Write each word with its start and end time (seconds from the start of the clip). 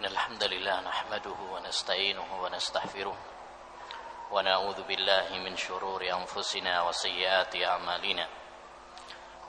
إن 0.00 0.06
الحمد 0.06 0.44
لله 0.44 0.80
نحمده 0.80 1.36
ونستعينه 1.52 2.42
ونستغفره 2.42 3.16
ونعوذ 4.30 4.82
بالله 4.82 5.28
من 5.44 5.56
شرور 5.56 6.00
أنفسنا 6.08 6.82
وسيئات 6.82 7.56
أعمالنا. 7.56 8.28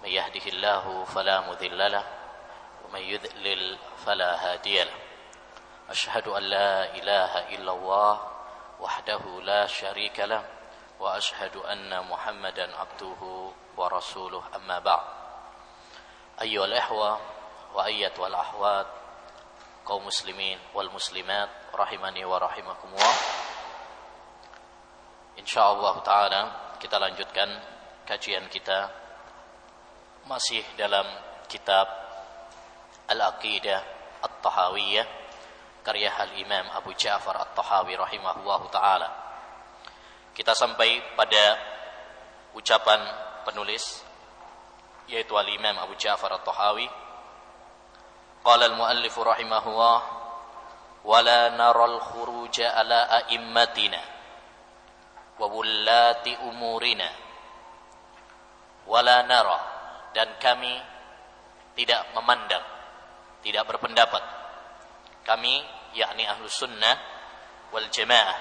من 0.04 0.10
يهده 0.10 0.46
الله 0.46 1.04
فلا 1.04 1.40
مذل 1.40 1.92
له 1.92 2.04
ومن 2.84 3.00
يذلل 3.00 3.78
فلا 4.06 4.32
هادي 4.44 4.84
له. 4.84 4.94
أشهد 5.90 6.28
أن 6.28 6.44
لا 6.44 6.96
إله 6.99 7.56
إلا 7.56 7.72
الله 7.72 8.31
وحده 8.79 9.24
لا 9.42 9.68
شريك 9.68 10.20
له 10.20 10.44
وأشهد 10.99 11.56
أن 11.56 12.08
محمدا 12.12 12.78
عبده 12.78 13.52
ورسوله. 13.78 14.44
أما 14.56 14.79
بعد 14.79 15.06
أيها 16.41 16.66
الإخوة 16.66 17.20
وأيتها 17.73 18.27
الأحوات 18.27 19.01
kaum 19.91 20.08
muslimin 20.08 20.55
wal 20.71 20.88
muslimat 20.88 21.52
rahimani 21.76 22.23
wa 22.23 22.40
rahimakumullah. 22.40 23.18
Insyaallah 25.36 25.95
taala 25.99 26.41
kita 26.80 26.95
lanjutkan 26.95 27.52
kajian 28.08 28.48
kita 28.48 28.88
masih 30.32 30.63
dalam 30.80 31.04
kitab 31.52 31.91
Al-Aqidah 33.12 33.84
At-Tahawiyah 34.23 35.08
karya 35.84 36.08
Al-Imam 36.23 36.71
Abu 36.71 36.96
Ja'far 36.96 37.35
At-Tahawi 37.44 37.99
rahimahullahu 37.99 38.71
taala. 38.71 39.12
Kita 40.32 40.55
sampai 40.55 41.20
pada 41.20 41.60
ucapan 42.55 43.04
penulis 43.44 44.08
yaitu 45.12 45.35
Al-Imam 45.35 45.76
Abu 45.84 45.99
Ja'far 45.99 46.32
At-Tahawi 46.40 47.11
قال 48.47 48.62
المؤلف 48.62 49.19
رحمه 49.19 49.65
الله 49.66 49.98
ولا 51.05 51.41
نرى 51.48 51.85
الخروج 51.85 52.57
على 52.61 52.98
أئمتنا 53.27 54.02
وولاة 55.38 56.27
أمورنا 56.27 57.10
ولا 58.87 59.16
نرى 59.23 59.59
dan 60.16 60.32
kami 60.41 60.73
tidak 61.77 62.09
memandang 62.16 62.65
tidak 63.45 63.69
berpendapat 63.69 64.24
kami 65.28 65.60
yakni 65.92 66.24
ahlu 66.24 66.48
sunnah 66.48 66.96
wal 67.69 67.84
jamaah 67.92 68.38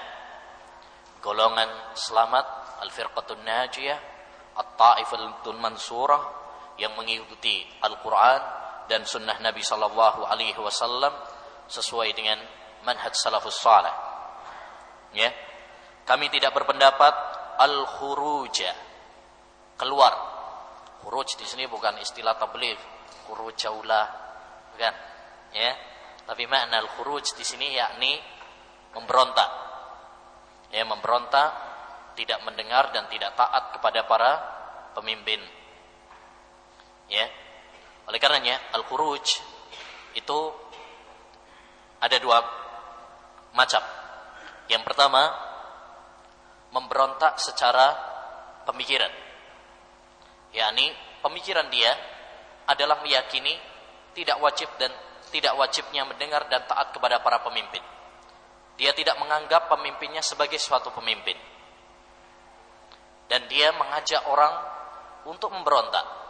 golongan 1.20 1.68
selamat 1.92 2.46
al 2.80 2.88
firqatun 2.88 3.44
najiyah 3.44 4.00
at-taifatul 4.56 5.60
mansurah 5.60 6.22
yang 6.80 6.96
mengikuti 6.96 7.64
Al-Quran 7.84 8.40
dan 8.91 9.07
sunnah 9.07 9.39
Nabi 9.39 9.63
Sallallahu 9.63 10.27
Alaihi 10.27 10.59
Wasallam 10.59 11.15
sesuai 11.71 12.11
dengan 12.11 12.43
manhaj 12.83 13.15
salafus 13.15 13.55
salih. 13.55 13.95
Ya, 15.15 15.31
kami 16.03 16.27
tidak 16.27 16.51
berpendapat 16.51 17.15
al 17.55 17.87
khuruja 17.87 18.75
keluar. 19.79 20.11
Khuruj 20.99 21.39
di 21.39 21.47
sini 21.47 21.71
bukan 21.71 22.03
istilah 22.03 22.35
tabligh, 22.35 22.77
khuruj 23.31 23.55
jaulah, 23.55 24.07
bukan? 24.75 24.95
Ya, 25.55 25.71
tapi 26.27 26.43
makna 26.51 26.83
al 26.83 26.91
khuruj 26.91 27.31
di 27.31 27.47
sini 27.47 27.71
yakni 27.71 28.19
memberontak. 28.91 29.49
Ya, 30.75 30.83
memberontak, 30.83 31.49
tidak 32.19 32.43
mendengar 32.43 32.91
dan 32.91 33.07
tidak 33.07 33.39
taat 33.39 33.71
kepada 33.75 34.03
para 34.03 34.31
pemimpin. 34.99 35.39
Ya, 37.11 37.27
oleh 38.11 38.19
karenanya 38.19 38.59
al-khuruj 38.75 39.23
itu 40.19 40.39
ada 42.03 42.17
dua 42.19 42.43
macam. 43.55 43.79
Yang 44.67 44.83
pertama 44.83 45.31
memberontak 46.75 47.39
secara 47.39 47.95
pemikiran. 48.67 49.31
yakni 50.51 50.91
pemikiran 51.23 51.71
dia 51.71 51.95
adalah 52.67 52.99
meyakini 52.99 53.55
tidak 54.11 54.43
wajib 54.43 54.67
dan 54.75 54.91
tidak 55.31 55.55
wajibnya 55.55 56.03
mendengar 56.03 56.51
dan 56.51 56.67
taat 56.67 56.91
kepada 56.91 57.23
para 57.23 57.39
pemimpin. 57.39 57.79
Dia 58.75 58.91
tidak 58.91 59.15
menganggap 59.23 59.71
pemimpinnya 59.71 60.19
sebagai 60.19 60.59
suatu 60.59 60.91
pemimpin. 60.91 61.39
Dan 63.31 63.47
dia 63.47 63.71
mengajak 63.71 64.27
orang 64.27 64.51
untuk 65.31 65.55
memberontak 65.55 66.20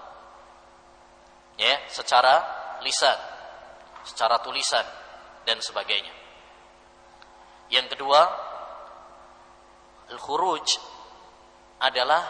ya 1.60 1.88
secara 1.92 2.40
lisan 2.82 3.32
secara 4.04 4.42
tulisan 4.42 4.86
dan 5.46 5.58
sebagainya. 5.62 6.14
Yang 7.72 7.96
kedua 7.98 8.22
al-khuruj 10.12 10.68
adalah 11.82 12.24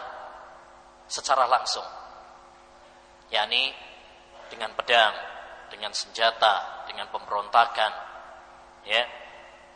secara 1.09 1.47
langsung. 1.49 1.85
Yakni 3.31 3.71
dengan 4.51 4.75
pedang 4.75 5.15
dengan 5.71 5.95
senjata 5.95 6.83
dengan 6.83 7.07
pemberontakan 7.07 7.91
ya 8.83 9.03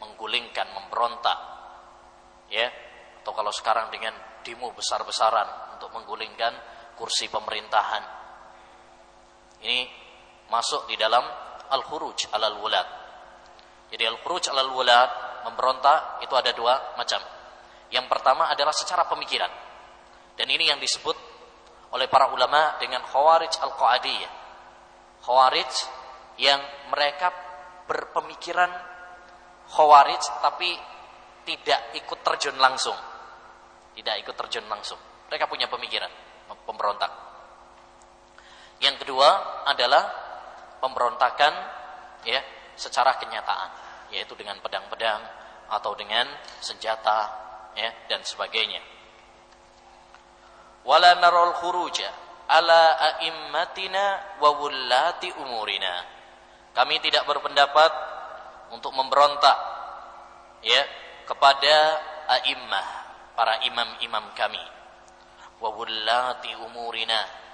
menggulingkan 0.04 0.68
memberontak 0.76 1.40
ya. 2.52 2.68
Atau 3.24 3.34
kalau 3.34 3.50
sekarang 3.50 3.90
dengan 3.90 4.14
demo 4.46 4.70
besar-besaran 4.70 5.74
untuk 5.80 5.90
menggulingkan 5.98 6.54
kursi 6.94 7.26
pemerintahan 7.26 8.15
ini 9.66 9.90
masuk 10.54 10.86
di 10.86 10.96
dalam 10.96 11.26
al-khuruj 11.74 12.30
alal 12.30 12.62
wulad. 12.62 12.88
Jadi 13.90 14.06
al-khuruj 14.06 14.54
alal 14.54 14.70
wulad 14.70 15.10
memberontak 15.50 16.22
itu 16.22 16.34
ada 16.38 16.54
dua 16.54 16.94
macam. 16.94 17.22
Yang 17.90 18.06
pertama 18.06 18.50
adalah 18.50 18.74
secara 18.74 19.10
pemikiran. 19.10 19.50
Dan 20.38 20.48
ini 20.54 20.70
yang 20.70 20.78
disebut 20.78 21.18
oleh 21.98 22.06
para 22.12 22.30
ulama 22.30 22.78
dengan 22.78 23.02
khawarij 23.06 23.58
al-qa'adiyah. 23.62 24.32
Khawarij 25.26 25.74
yang 26.42 26.62
mereka 26.92 27.32
berpemikiran 27.86 28.70
khawarij 29.66 30.22
tapi 30.44 30.76
tidak 31.46 31.96
ikut 31.98 32.20
terjun 32.22 32.58
langsung. 32.58 32.98
Tidak 33.96 34.16
ikut 34.22 34.36
terjun 34.36 34.66
langsung. 34.68 35.00
Mereka 35.32 35.48
punya 35.50 35.66
pemikiran 35.72 36.12
pemberontak. 36.68 37.35
Yang 38.84 39.06
kedua 39.08 39.64
adalah 39.70 40.04
pemberontakan 40.84 41.54
ya 42.28 42.42
secara 42.76 43.16
kenyataan, 43.16 43.70
yaitu 44.12 44.36
dengan 44.36 44.60
pedang-pedang 44.60 45.24
atau 45.72 45.96
dengan 45.96 46.28
senjata 46.60 47.32
ya 47.74 47.90
dan 48.12 48.22
sebagainya. 48.22 48.84
Wala 50.86 51.18
narul 51.18 51.56
khuruja 51.58 52.10
ala 52.46 52.94
a'immatina 53.00 54.38
wa 54.38 54.50
wullati 54.62 55.34
umurina. 55.42 55.94
Kami 56.76 57.00
tidak 57.00 57.26
berpendapat 57.26 57.92
untuk 58.76 58.92
memberontak 58.94 59.58
ya 60.62 60.84
kepada 61.26 61.76
a'immah, 62.38 62.88
para 63.34 63.64
imam-imam 63.66 64.30
kami. 64.38 64.62
Wa 65.58 65.72
wullati 65.74 66.54
umurina 66.62 67.45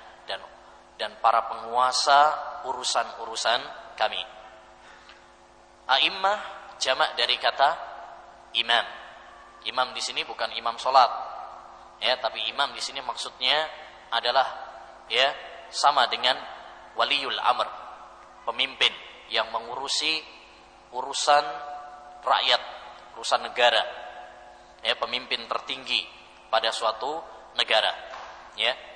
dan 1.02 1.18
para 1.18 1.50
penguasa 1.50 2.22
urusan-urusan 2.70 3.62
kami. 3.98 4.22
A'immah 5.90 6.40
jamak 6.78 7.18
dari 7.18 7.42
kata 7.42 7.70
imam. 8.54 8.86
Imam 9.66 9.98
di 9.98 10.02
sini 10.02 10.22
bukan 10.22 10.54
imam 10.54 10.78
solat, 10.78 11.10
ya, 12.06 12.22
tapi 12.22 12.46
imam 12.54 12.70
di 12.78 12.82
sini 12.86 13.02
maksudnya 13.02 13.66
adalah 14.14 14.46
ya 15.10 15.26
sama 15.74 16.06
dengan 16.06 16.38
waliul 16.94 17.38
amr, 17.38 17.66
pemimpin 18.46 18.94
yang 19.34 19.50
mengurusi 19.50 20.22
urusan 20.94 21.46
rakyat, 22.22 22.62
urusan 23.18 23.42
negara, 23.42 23.82
ya, 24.86 24.94
pemimpin 25.02 25.50
tertinggi 25.50 26.06
pada 26.50 26.70
suatu 26.70 27.22
negara, 27.58 27.90
ya 28.58 28.91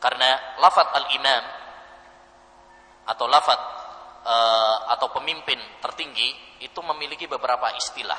karena 0.00 0.60
lafat 0.60 0.88
al-imam 0.92 1.44
atau 3.06 3.26
lafat 3.30 3.60
uh, 4.26 4.76
atau 4.92 5.08
pemimpin 5.14 5.56
tertinggi 5.80 6.60
itu 6.60 6.80
memiliki 6.82 7.30
beberapa 7.30 7.70
istilah. 7.78 8.18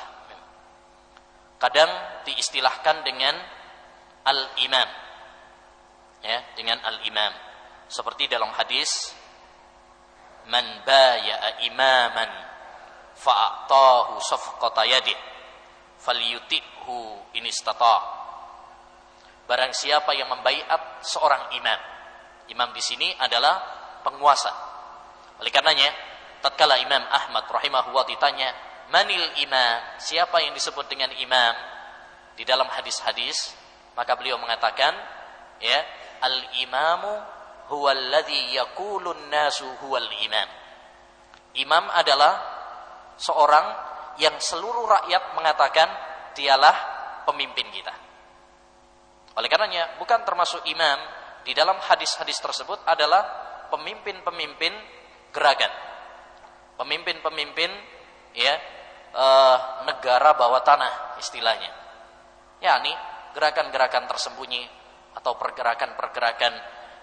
Kadang 1.58 1.90
diistilahkan 2.22 3.02
dengan 3.02 3.34
al-imam. 4.22 4.88
Ya, 6.22 6.38
dengan 6.54 6.78
al-imam. 6.86 7.32
Seperti 7.90 8.30
dalam 8.30 8.50
hadis 8.54 8.90
man 10.48 10.64
baya'a 10.86 11.66
imaman 11.66 12.30
fa'atahu 13.18 14.22
safqata 14.22 14.86
yadih 14.86 15.18
falyuti'hu 15.98 16.96
in 17.36 17.44
istata' 17.46 18.17
Barang 19.48 19.72
siapa 19.72 20.12
yang 20.12 20.28
membaiat 20.28 21.00
seorang 21.00 21.56
imam. 21.56 21.80
Imam 22.52 22.68
di 22.76 22.84
sini 22.84 23.08
adalah 23.16 23.56
penguasa. 24.04 24.52
Oleh 25.40 25.48
karenanya, 25.48 25.88
tatkala 26.44 26.76
Imam 26.76 27.00
Ahmad 27.08 27.48
rahimahullah 27.48 28.04
ditanya, 28.12 28.52
"Manil 28.92 29.24
imam?" 29.40 29.96
Siapa 29.96 30.44
yang 30.44 30.52
disebut 30.52 30.84
dengan 30.92 31.08
imam 31.16 31.54
di 32.36 32.44
dalam 32.44 32.68
hadis-hadis? 32.68 33.56
Maka 33.96 34.20
beliau 34.20 34.36
mengatakan, 34.36 34.92
ya, 35.64 35.80
"Al-imamu 36.20 37.12
huwa 37.72 37.90
alladhi 37.96 38.52
yaqulun 38.52 39.32
nasu 39.32 39.64
huwal 39.80 40.12
imam." 40.28 40.48
Imam 41.56 41.88
adalah 41.96 42.36
seorang 43.16 43.66
yang 44.20 44.36
seluruh 44.36 44.84
rakyat 44.84 45.32
mengatakan 45.40 45.88
dialah 46.36 46.76
pemimpin 47.24 47.64
kita. 47.72 48.07
Oleh 49.38 49.46
karenanya, 49.46 49.96
bukan 50.02 50.26
termasuk 50.26 50.66
imam 50.66 50.98
di 51.46 51.54
dalam 51.54 51.78
hadis-hadis 51.78 52.42
tersebut 52.42 52.82
adalah 52.84 53.22
pemimpin-pemimpin 53.70 54.74
gerakan 55.30 55.88
pemimpin-pemimpin 56.78 57.70
ya 58.38 58.54
uh, 59.12 59.82
negara 59.90 60.38
bawah 60.38 60.62
tanah 60.62 61.18
istilahnya. 61.18 61.74
yakni 62.62 62.94
gerakan-gerakan 63.34 64.06
tersembunyi 64.06 64.62
atau 65.18 65.34
pergerakan-pergerakan 65.34 66.54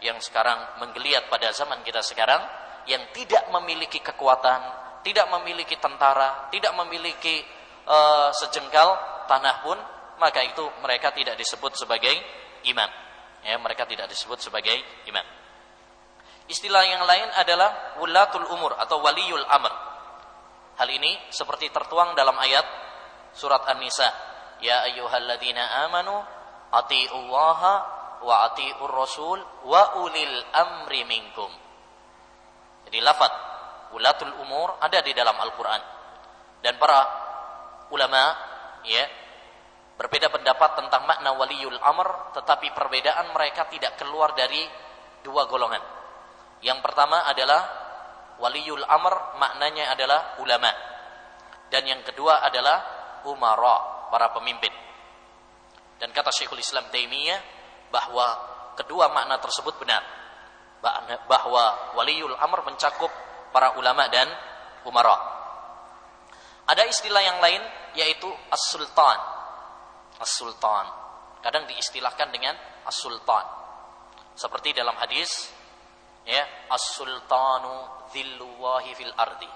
yang 0.04 0.20
sekarang 0.24 0.80
menggeliat 0.84 1.28
pada 1.28 1.52
zaman 1.52 1.84
kita 1.84 2.04
sekarang 2.04 2.40
yang 2.88 3.04
tidak 3.12 3.48
memiliki 3.52 4.00
kekuatan, 4.04 4.62
tidak 5.04 5.28
memiliki 5.32 5.80
tentara, 5.80 6.52
tidak 6.52 6.76
memiliki 6.76 7.44
uh, 7.88 8.32
sejengkal 8.36 9.00
tanah 9.32 9.64
pun, 9.64 9.80
maka 10.20 10.42
itu 10.44 10.64
mereka 10.82 11.12
tidak 11.12 11.36
disebut 11.36 11.76
sebagai 11.76 12.16
imam. 12.68 12.90
Ya, 13.46 13.56
mereka 13.62 13.86
tidak 13.86 14.10
disebut 14.10 14.42
sebagai 14.42 14.74
imam. 15.06 15.24
Istilah 16.46 16.86
yang 16.86 17.04
lain 17.06 17.30
adalah 17.42 17.98
wulatul 17.98 18.46
umur 18.54 18.78
atau 18.78 19.02
waliul 19.02 19.46
amr. 19.50 19.74
Hal 20.78 20.90
ini 20.92 21.18
seperti 21.34 21.74
tertuang 21.74 22.14
dalam 22.14 22.38
ayat 22.38 22.66
surat 23.34 23.66
An-Nisa. 23.66 24.10
Ya 24.62 24.86
ayyuhalladzina 24.86 25.90
amanu 25.90 26.14
atiullaha 26.70 27.74
wa 28.22 28.36
atiur 28.52 28.92
rasul 28.94 29.40
wa 29.66 30.06
ulil 30.06 30.38
amri 30.54 31.02
minkum. 31.10 31.50
Jadi 32.86 33.02
lafaz 33.02 33.34
wulatul 33.90 34.34
umur 34.46 34.78
ada 34.78 35.02
di 35.02 35.18
dalam 35.18 35.34
Al-Qur'an. 35.34 35.82
Dan 36.62 36.78
para 36.78 37.00
ulama 37.90 38.22
ya 38.86 39.25
berbeda 39.96 40.28
pendapat 40.28 40.84
tentang 40.84 41.08
makna 41.08 41.32
waliul 41.36 41.80
amr 41.80 42.36
tetapi 42.36 42.76
perbedaan 42.76 43.32
mereka 43.32 43.68
tidak 43.72 43.96
keluar 43.96 44.36
dari 44.36 44.64
dua 45.24 45.48
golongan 45.48 45.96
yang 46.66 46.82
pertama 46.82 47.28
adalah 47.30 47.62
waliul 48.40 48.84
amr 48.84 49.38
maknanya 49.38 49.94
adalah 49.94 50.40
ulama. 50.40 50.72
Dan 51.70 51.86
yang 51.86 52.02
kedua 52.06 52.46
adalah 52.46 52.78
umara, 53.26 54.10
para 54.14 54.34
pemimpin. 54.34 54.72
Dan 56.02 56.14
kata 56.14 56.34
Syekhul 56.34 56.62
Islam 56.62 56.88
Taimiyah 56.90 57.40
bahwa 57.90 58.26
kedua 58.78 59.12
makna 59.12 59.38
tersebut 59.42 59.78
benar. 59.82 60.04
Bahwa 61.30 61.94
waliul 61.98 62.38
amr 62.38 62.66
mencakup 62.66 63.10
para 63.50 63.78
ulama 63.78 64.06
dan 64.10 64.30
umara. 64.86 65.18
Ada 66.66 66.86
istilah 66.90 67.22
yang 67.22 67.40
lain 67.42 67.62
yaitu 67.98 68.30
as-sultan. 68.50 69.35
As-sultan. 70.26 70.86
Kadang 71.46 71.70
diistilahkan 71.70 72.34
dengan 72.34 72.58
as-sultan. 72.90 73.46
Seperti 74.34 74.74
dalam 74.74 74.98
hadis 74.98 75.54
ya 76.26 76.42
as-sultanu 76.74 78.10
dhillullahi 78.10 78.92
fil 78.98 79.14
ardi 79.14 79.50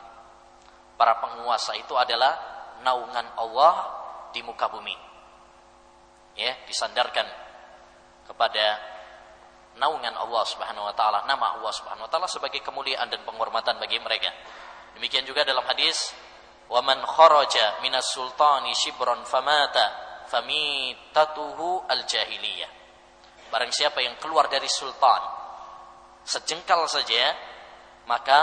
para 0.95 1.18
penguasa 1.18 1.74
itu 1.75 1.98
adalah 1.98 2.38
naungan 2.86 3.33
Allah 3.36 3.74
di 4.30 4.45
muka 4.45 4.69
bumi 4.69 4.94
ya 6.38 6.54
disandarkan 6.69 7.25
kepada 8.30 8.66
naungan 9.81 10.13
Allah 10.13 10.44
Subhanahu 10.45 10.86
wa 10.86 10.94
taala 10.94 11.25
nama 11.25 11.57
Allah 11.57 11.74
Subhanahu 11.74 12.06
wa 12.06 12.12
taala 12.12 12.30
sebagai 12.30 12.62
kemuliaan 12.62 13.10
dan 13.10 13.25
penghormatan 13.25 13.81
bagi 13.81 13.98
mereka 13.98 14.30
demikian 14.94 15.25
juga 15.25 15.42
dalam 15.42 15.66
hadis 15.66 16.13
wa 16.69 16.86
man 16.86 17.01
kharaja 17.01 17.81
minas 17.81 18.06
sultani 18.13 18.69
shibran 18.77 19.25
famata 19.25 20.08
famitatuhu 20.29 21.89
al 21.89 22.05
jahiliyah 22.05 22.71
barang 23.49 23.73
siapa 23.73 24.05
yang 24.05 24.15
keluar 24.21 24.45
dari 24.45 24.69
sultan 24.69 25.39
sejengkal 26.29 26.85
saja, 26.85 27.33
maka 28.05 28.39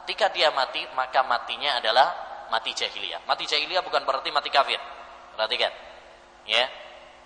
ketika 0.00 0.32
dia 0.32 0.48
mati, 0.48 0.80
maka 0.96 1.20
matinya 1.28 1.76
adalah 1.76 2.08
mati 2.48 2.72
jahiliyah. 2.72 3.28
Mati 3.28 3.44
jahiliyah 3.44 3.84
bukan 3.84 4.08
berarti 4.08 4.32
mati 4.32 4.48
kafir. 4.48 4.80
Perhatikan. 5.36 5.72
Ya. 6.48 6.64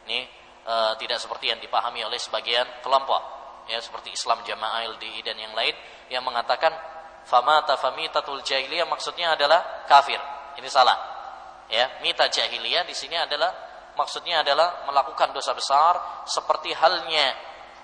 Ini 0.03 0.27
e, 0.67 0.75
tidak 0.99 1.23
seperti 1.23 1.55
yang 1.55 1.63
dipahami 1.63 2.03
oleh 2.03 2.19
sebagian 2.19 2.67
kelompok. 2.83 3.23
Ya, 3.71 3.79
seperti 3.79 4.11
Islam 4.11 4.43
Jamaah 4.43 4.83
LDI 4.99 5.23
dan 5.23 5.39
yang 5.39 5.55
lain 5.55 5.71
yang 6.11 6.27
mengatakan 6.27 6.75
famata 7.23 7.79
famitatul 7.79 8.43
jahiliyah 8.43 8.91
maksudnya 8.91 9.39
adalah 9.39 9.87
kafir. 9.87 10.19
Ini 10.59 10.67
salah. 10.67 10.99
Ya, 11.71 12.03
mita 12.03 12.27
jahiliyah 12.27 12.83
di 12.83 12.93
sini 12.93 13.15
adalah 13.15 13.72
maksudnya 13.97 14.41
adalah 14.41 14.85
melakukan 14.89 15.33
dosa 15.37 15.53
besar 15.53 16.25
seperti 16.25 16.73
halnya 16.73 17.37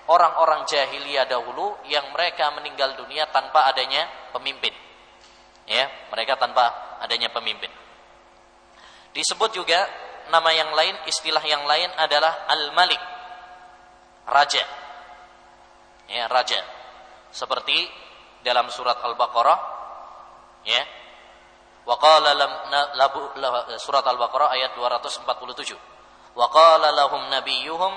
orang-orang 0.09 0.65
jahiliyah 0.65 1.29
dahulu 1.29 1.77
yang 1.85 2.09
mereka 2.09 2.49
meninggal 2.57 2.97
dunia 2.97 3.29
tanpa 3.29 3.69
adanya 3.69 4.09
pemimpin. 4.33 4.73
Ya, 5.69 5.85
mereka 6.09 6.33
tanpa 6.41 6.97
adanya 7.05 7.29
pemimpin. 7.29 7.69
Disebut 9.13 9.53
juga 9.53 9.85
nama 10.33 10.49
yang 10.49 10.73
lain, 10.73 10.97
istilah 11.05 11.41
yang 11.45 11.61
lain 11.65 11.93
adalah 11.93 12.49
Al-Malik. 12.49 13.01
Raja. 14.25 14.65
Ya, 16.09 16.25
raja. 16.25 16.57
Seperti 17.29 17.85
dalam 18.41 18.73
surat 18.73 18.97
Al-Baqarah 19.05 19.59
ya. 20.65 20.81
Wa 21.85 21.97
qala 22.01 22.33
surat 23.77 24.05
Al-Baqarah 24.05 24.57
ayat 24.57 24.73
247. 24.73 25.98
Wa 26.37 26.47
qala 26.49 26.93
lahum 26.93 27.21
nabiyyuhum 27.29 27.93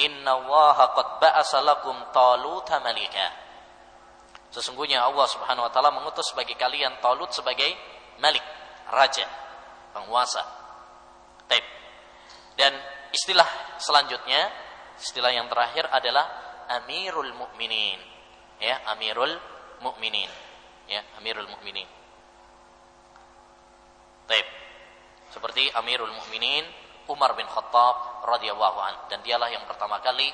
Inna 0.00 0.40
allaha 0.40 0.96
qad 0.96 1.08
ba'asa 1.20 1.60
lakum 1.60 1.92
taluta. 2.16 2.80
Sesungguhnya 4.52 5.04
Allah 5.04 5.26
subhanahu 5.28 5.68
wa 5.68 5.72
ta'ala 5.72 5.92
mengutus 5.92 6.32
bagi 6.36 6.56
kalian 6.56 7.00
Talut 7.00 7.32
sebagai 7.32 7.72
malik, 8.20 8.44
raja, 8.88 9.24
penguasa. 9.92 10.44
Taib. 11.48 11.64
Dan 12.56 12.72
istilah 13.12 13.48
selanjutnya, 13.80 14.48
istilah 15.00 15.32
yang 15.32 15.48
terakhir 15.48 15.88
adalah 15.88 16.24
Amirul 16.80 17.32
Mukminin. 17.36 18.00
Ya, 18.60 18.80
Amirul 18.92 19.36
Mukminin. 19.80 20.28
Ya, 20.88 21.00
Amirul 21.20 21.48
Mukminin. 21.48 21.88
Taib. 24.28 24.46
Seperti 25.32 25.72
Amirul 25.72 26.12
Mukminin 26.12 26.64
Umar 27.10 27.34
bin 27.34 27.48
Khattab 27.50 28.26
radhiyallahu 28.26 28.78
an 28.78 28.94
dan 29.10 29.18
dialah 29.26 29.50
yang 29.50 29.66
pertama 29.66 29.98
kali 29.98 30.30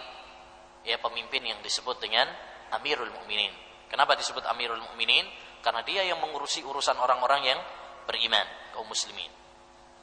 ya 0.84 1.00
pemimpin 1.00 1.44
yang 1.44 1.60
disebut 1.64 1.96
dengan 2.00 2.28
Amirul 2.76 3.08
Mukminin. 3.12 3.52
Kenapa 3.88 4.16
disebut 4.16 4.44
Amirul 4.44 4.80
Mukminin? 4.84 5.25
Karena 5.64 5.80
dia 5.82 6.04
yang 6.04 6.20
mengurusi 6.20 6.60
urusan 6.60 6.96
orang-orang 7.00 7.40
yang 7.44 7.60
beriman, 8.04 8.44
kaum 8.76 8.88
muslimin. 8.88 9.28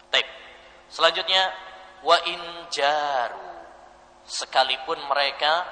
Baik. 0.09 0.25
Selanjutnya 0.89 1.53
wa 2.05 2.17
in 2.29 2.41
jaru 2.69 3.45
sekalipun 4.25 4.97
mereka 5.05 5.65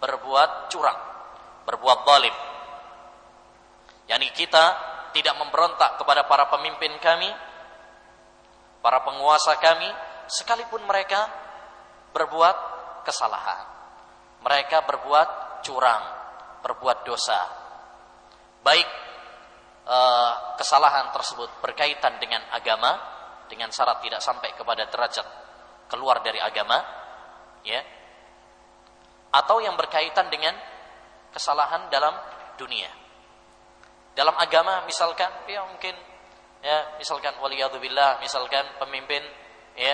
berbuat 0.00 0.72
curang, 0.72 1.00
berbuat 1.64 1.98
zalim. 2.04 2.36
Yani 4.06 4.28
kita 4.32 4.64
tidak 5.12 5.34
memberontak 5.40 5.96
kepada 5.96 6.28
para 6.28 6.48
pemimpin 6.52 6.92
kami, 7.00 7.28
para 8.84 9.00
penguasa 9.02 9.56
kami, 9.56 9.88
sekalipun 10.26 10.82
mereka 10.84 11.26
berbuat 12.14 12.56
kesalahan. 13.06 13.64
Mereka 14.42 14.86
berbuat 14.86 15.28
curang, 15.66 16.04
berbuat 16.62 17.02
dosa. 17.02 17.40
Baik 18.62 18.88
eh, 19.86 20.32
kesalahan 20.58 21.10
tersebut 21.14 21.62
berkaitan 21.62 22.18
dengan 22.22 22.42
agama 22.50 22.98
dengan 23.46 23.70
syarat 23.70 24.02
tidak 24.02 24.18
sampai 24.22 24.54
kepada 24.58 24.90
derajat 24.90 25.26
keluar 25.86 26.18
dari 26.22 26.42
agama, 26.42 26.82
ya. 27.62 27.78
Atau 29.30 29.62
yang 29.62 29.78
berkaitan 29.78 30.26
dengan 30.30 30.54
kesalahan 31.30 31.86
dalam 31.92 32.14
dunia. 32.58 32.90
Dalam 34.16 34.32
agama 34.40 34.82
misalkan 34.88 35.28
ya 35.44 35.60
mungkin 35.68 35.92
ya 36.64 36.96
misalkan 36.96 37.36
waliyadzubillah 37.36 38.16
misalkan 38.24 38.64
pemimpin 38.80 39.20
ya 39.76 39.92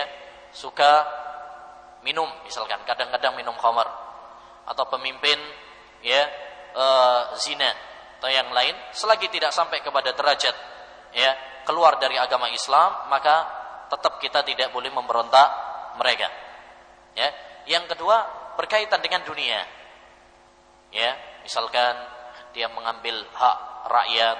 suka 0.53 1.03
minum 2.05 2.29
misalkan 2.45 2.79
kadang-kadang 2.85 3.33
minum 3.35 3.57
khamar. 3.57 3.89
Atau 4.63 4.87
pemimpin 4.87 5.35
ya 5.99 6.23
e, 6.71 6.85
zina 7.41 7.67
atau 8.19 8.31
yang 8.31 8.47
lain 8.55 8.71
selagi 8.95 9.27
tidak 9.27 9.51
sampai 9.51 9.83
kepada 9.83 10.15
derajat 10.15 10.55
ya 11.11 11.35
keluar 11.67 11.99
dari 11.99 12.15
agama 12.15 12.47
Islam 12.47 13.11
maka 13.11 13.43
tetap 13.91 14.15
kita 14.23 14.47
tidak 14.47 14.71
boleh 14.71 14.87
memberontak 14.87 15.49
mereka 15.99 16.31
ya. 17.17 17.27
Yang 17.67 17.95
kedua 17.95 18.23
berkaitan 18.55 19.03
dengan 19.03 19.27
dunia 19.27 19.59
ya. 20.95 21.11
Misalkan 21.43 21.99
dia 22.55 22.71
mengambil 22.71 23.27
hak 23.35 23.57
rakyat 23.91 24.37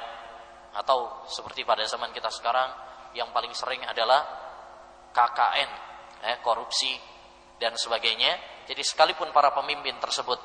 atau 0.74 1.28
seperti 1.28 1.68
pada 1.68 1.84
zaman 1.84 2.16
kita 2.16 2.32
sekarang 2.32 2.72
yang 3.14 3.30
paling 3.36 3.52
sering 3.54 3.84
adalah 3.86 4.26
KKN 5.14 5.93
ya, 6.24 6.40
korupsi 6.40 6.96
dan 7.60 7.76
sebagainya 7.76 8.54
jadi 8.68 8.80
sekalipun 8.80 9.36
para 9.36 9.52
pemimpin 9.52 10.00
tersebut 10.00 10.40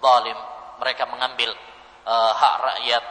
zalim 0.00 0.38
mereka 0.78 1.04
mengambil 1.10 1.52
uh, 2.06 2.32
hak 2.32 2.54
rakyat, 2.62 3.04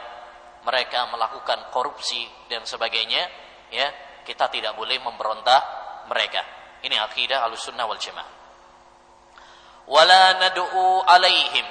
mereka 0.66 1.06
melakukan 1.12 1.70
korupsi 1.70 2.26
dan 2.50 2.64
sebagainya, 2.66 3.22
ya, 3.70 3.86
kita 4.26 4.50
tidak 4.50 4.74
boleh 4.74 4.98
memberontak 4.98 5.62
mereka. 6.10 6.42
Ini 6.82 6.96
akidah 6.98 7.46
Ahlussunnah 7.46 7.84
wal 7.86 8.00
Jamaah. 8.00 8.36
Wala 9.88 10.36
nad'u 10.36 11.00
alaihim 11.06 11.64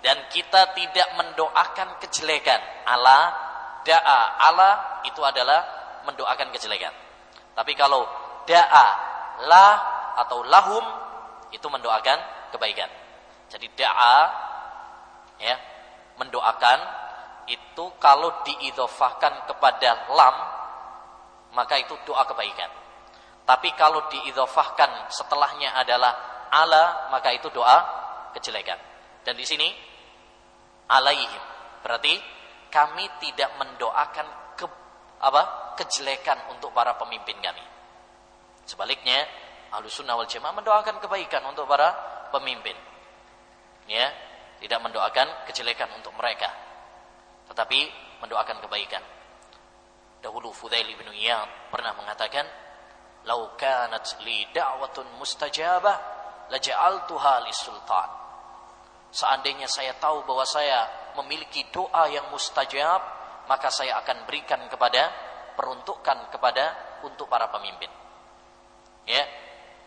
dan 0.00 0.16
kita 0.32 0.72
tidak 0.72 1.08
mendoakan 1.16 2.00
kejelekan. 2.00 2.60
Ala 2.88 3.18
da'a 3.84 4.20
ala 4.48 4.70
itu 5.04 5.20
adalah 5.20 5.60
mendoakan 6.08 6.48
kejelekan. 6.56 6.92
Tapi 7.52 7.76
kalau 7.76 8.08
da'a 8.48 9.09
la 9.46 9.68
atau 10.20 10.44
lahum 10.44 10.84
itu 11.54 11.66
mendoakan 11.66 12.18
kebaikan. 12.52 12.90
Jadi 13.50 13.66
da'a 13.74 14.18
ya 15.40 15.56
mendoakan 16.20 16.78
itu 17.48 17.84
kalau 17.98 18.44
diidhofahkan 18.46 19.48
kepada 19.48 19.90
lam 20.12 20.36
maka 21.56 21.80
itu 21.80 21.96
doa 22.06 22.22
kebaikan. 22.28 22.70
Tapi 23.48 23.74
kalau 23.74 24.06
diidhofahkan 24.06 25.10
setelahnya 25.10 25.74
adalah 25.74 26.12
ala 26.52 27.10
maka 27.10 27.34
itu 27.34 27.50
doa 27.50 27.82
kejelekan. 28.36 28.78
Dan 29.26 29.34
di 29.34 29.42
sini 29.42 29.66
alaihim 30.86 31.42
berarti 31.82 32.14
kami 32.70 33.04
tidak 33.18 33.50
mendoakan 33.58 34.26
ke, 34.54 34.66
apa 35.18 35.74
kejelekan 35.74 36.54
untuk 36.54 36.70
para 36.70 36.94
pemimpin 36.94 37.34
kami. 37.42 37.64
Sebaliknya, 38.66 39.26
Ahlussunnah 39.70 40.18
wal 40.18 40.28
Jamaah 40.28 40.56
mendoakan 40.60 40.98
kebaikan 40.98 41.46
untuk 41.46 41.66
para 41.66 41.94
pemimpin. 42.34 42.74
Ya, 43.86 44.10
tidak 44.62 44.78
mendoakan 44.82 45.46
kejelekan 45.50 45.90
untuk 45.98 46.14
mereka 46.14 46.70
tetapi 47.50 47.78
mendoakan 48.22 48.62
kebaikan. 48.62 49.02
Dahulu 50.22 50.54
Fudail 50.54 50.86
bin 50.94 51.10
Iyad 51.10 51.74
pernah 51.74 51.90
mengatakan 51.98 52.46
lau 53.26 53.58
kanat 53.58 54.22
li 54.22 54.46
da'watun 54.54 55.18
mustajabah 55.18 55.96
laja'altuha 56.54 57.42
sultan. 57.50 58.10
Seandainya 59.10 59.66
saya 59.66 59.98
tahu 59.98 60.22
bahwa 60.22 60.46
saya 60.46 60.86
memiliki 61.18 61.66
doa 61.74 62.06
yang 62.06 62.30
mustajab 62.30 63.02
maka 63.50 63.66
saya 63.66 63.98
akan 63.98 64.22
berikan 64.30 64.62
kepada 64.70 65.10
peruntukkan 65.58 66.30
kepada 66.30 66.64
untuk 67.02 67.26
para 67.26 67.50
pemimpin 67.50 67.90
ya 69.06 69.22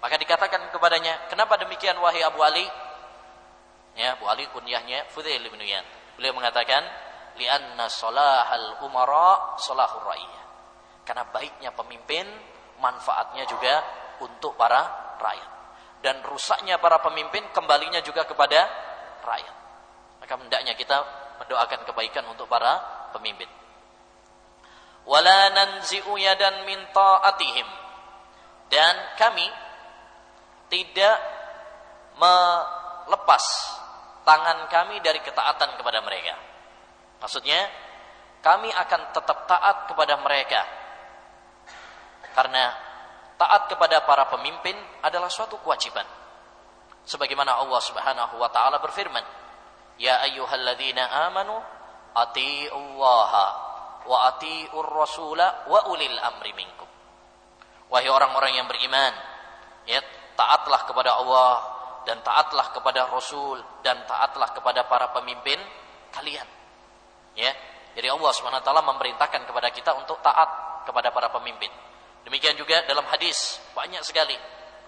maka 0.01 0.15
dikatakan 0.19 0.71
kepadanya 0.71 1.29
kenapa 1.31 1.57
demikian 1.59 1.95
wahai 1.99 2.21
Abu 2.23 2.41
Ali 2.43 2.65
Ya, 3.93 4.17
Bu 4.17 4.25
Ali 4.25 4.49
kunyahnya 4.49 5.05
Fudail 5.13 5.45
bin 5.45 5.61
Iyad. 5.61 5.85
Beliau 6.17 6.33
mengatakan, 6.33 6.81
"Li'anna 7.37 7.85
salahal 7.89 8.81
umara 8.85 9.57
salahur 9.61 10.01
ra'iyah." 10.01 10.43
Karena 11.05 11.29
baiknya 11.29 11.69
pemimpin, 11.77 12.25
manfaatnya 12.81 13.45
juga 13.45 13.85
untuk 14.17 14.57
para 14.57 14.81
rakyat. 15.21 15.51
Dan 16.01 16.25
rusaknya 16.25 16.81
para 16.81 16.99
pemimpin 17.05 17.45
kembalinya 17.53 18.01
juga 18.01 18.25
kepada 18.25 18.65
rakyat. 19.21 19.55
Maka 20.19 20.33
hendaknya 20.41 20.73
kita 20.73 20.97
mendoakan 21.43 21.79
kebaikan 21.85 22.25
untuk 22.33 22.49
para 22.49 22.81
pemimpin. 23.13 23.47
Wala 25.05 25.51
nanzi'u 25.53 26.15
yadan 26.17 26.65
min 26.65 26.79
ta'atihim. 26.95 27.67
Dan 28.69 28.95
kami 29.19 29.47
tidak 30.69 31.17
melepas 32.17 33.43
tangan 34.23 34.65
kami 34.71 35.03
dari 35.03 35.19
ketaatan 35.21 35.77
kepada 35.77 35.99
mereka. 36.01 36.35
Maksudnya, 37.21 37.59
kami 38.43 38.67
akan 38.67 39.01
tetap 39.15 39.47
taat 39.47 39.77
kepada 39.87 40.19
mereka. 40.19 40.61
Karena 42.33 42.73
taat 43.37 43.69
kepada 43.69 44.03
para 44.03 44.27
pemimpin 44.27 44.75
adalah 45.05 45.29
suatu 45.29 45.59
kewajiban. 45.61 46.05
Sebagaimana 47.03 47.59
Allah 47.59 47.81
Subhanahu 47.83 48.39
wa 48.39 48.49
taala 48.49 48.79
berfirman, 48.79 49.23
"Ya 49.99 50.23
ayyuhalladzina 50.23 51.29
amanu 51.29 51.59
atiiullaha 52.15 53.45
wa 54.07 54.17
atiiur 54.33 54.87
rasula 54.91 55.67
wa 55.67 55.79
ulil 55.91 56.17
amri 56.19 56.55
minkum." 56.55 56.92
Wahai 57.93 58.09
orang-orang 58.09 58.57
yang 58.57 58.65
beriman, 58.65 59.13
ya 59.85 60.01
taatlah 60.33 60.81
kepada 60.89 61.13
Allah 61.13 61.61
dan 62.09 62.17
taatlah 62.25 62.73
kepada 62.73 63.05
Rasul 63.13 63.61
dan 63.85 64.01
taatlah 64.09 64.49
kepada 64.49 64.89
para 64.89 65.13
pemimpin 65.13 65.61
kalian. 66.09 66.47
Ya. 67.37 67.53
Jadi 67.93 68.09
Allah 68.09 68.33
SWT 68.33 68.65
memerintahkan 68.65 69.45
kepada 69.45 69.69
kita 69.69 69.93
untuk 69.93 70.17
taat 70.25 70.81
kepada 70.89 71.13
para 71.13 71.29
pemimpin. 71.29 71.69
Demikian 72.25 72.57
juga 72.57 72.81
dalam 72.89 73.05
hadis 73.05 73.61
banyak 73.77 74.01
sekali 74.01 74.33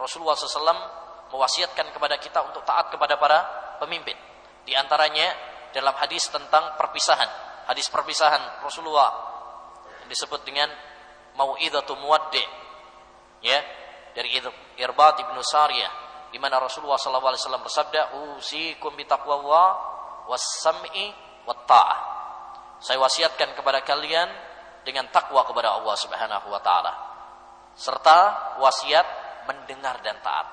Rasulullah 0.02 0.34
SAW 0.34 1.30
mewasiatkan 1.30 1.94
kepada 1.94 2.18
kita 2.18 2.42
untuk 2.42 2.66
taat 2.66 2.90
kepada 2.90 3.22
para 3.22 3.38
pemimpin. 3.78 4.18
Di 4.66 4.74
antaranya 4.74 5.30
dalam 5.70 5.94
hadis 6.02 6.26
tentang 6.34 6.74
perpisahan, 6.80 7.30
hadis 7.70 7.86
perpisahan 7.94 8.66
Rasulullah 8.66 9.12
disebut 10.10 10.42
dengan 10.42 10.72
mau'idhatu 11.38 11.94
muwaddi. 12.00 12.65
Ya, 13.46 13.62
dari 14.18 14.34
Irbad 14.82 15.22
ibnu 15.22 15.38
Sariyah 15.46 15.94
di 16.34 16.42
mana 16.42 16.58
Rasulullah 16.58 16.98
SAW 16.98 17.62
bersabda, 17.62 18.18
"Usikum 18.36 18.98
bitaqwallah 18.98 19.68
was-sam'i 20.26 21.14
wat-ta'ah." 21.46 22.00
Saya 22.82 22.98
wasiatkan 23.00 23.54
kepada 23.54 23.86
kalian 23.86 24.28
dengan 24.84 25.08
takwa 25.14 25.46
kepada 25.48 25.78
Allah 25.78 25.96
Subhanahu 25.98 26.48
wa 26.52 26.62
taala 26.62 26.94
serta 27.76 28.20
wasiat 28.60 29.08
mendengar 29.48 30.00
dan 30.04 30.20
taat. 30.20 30.48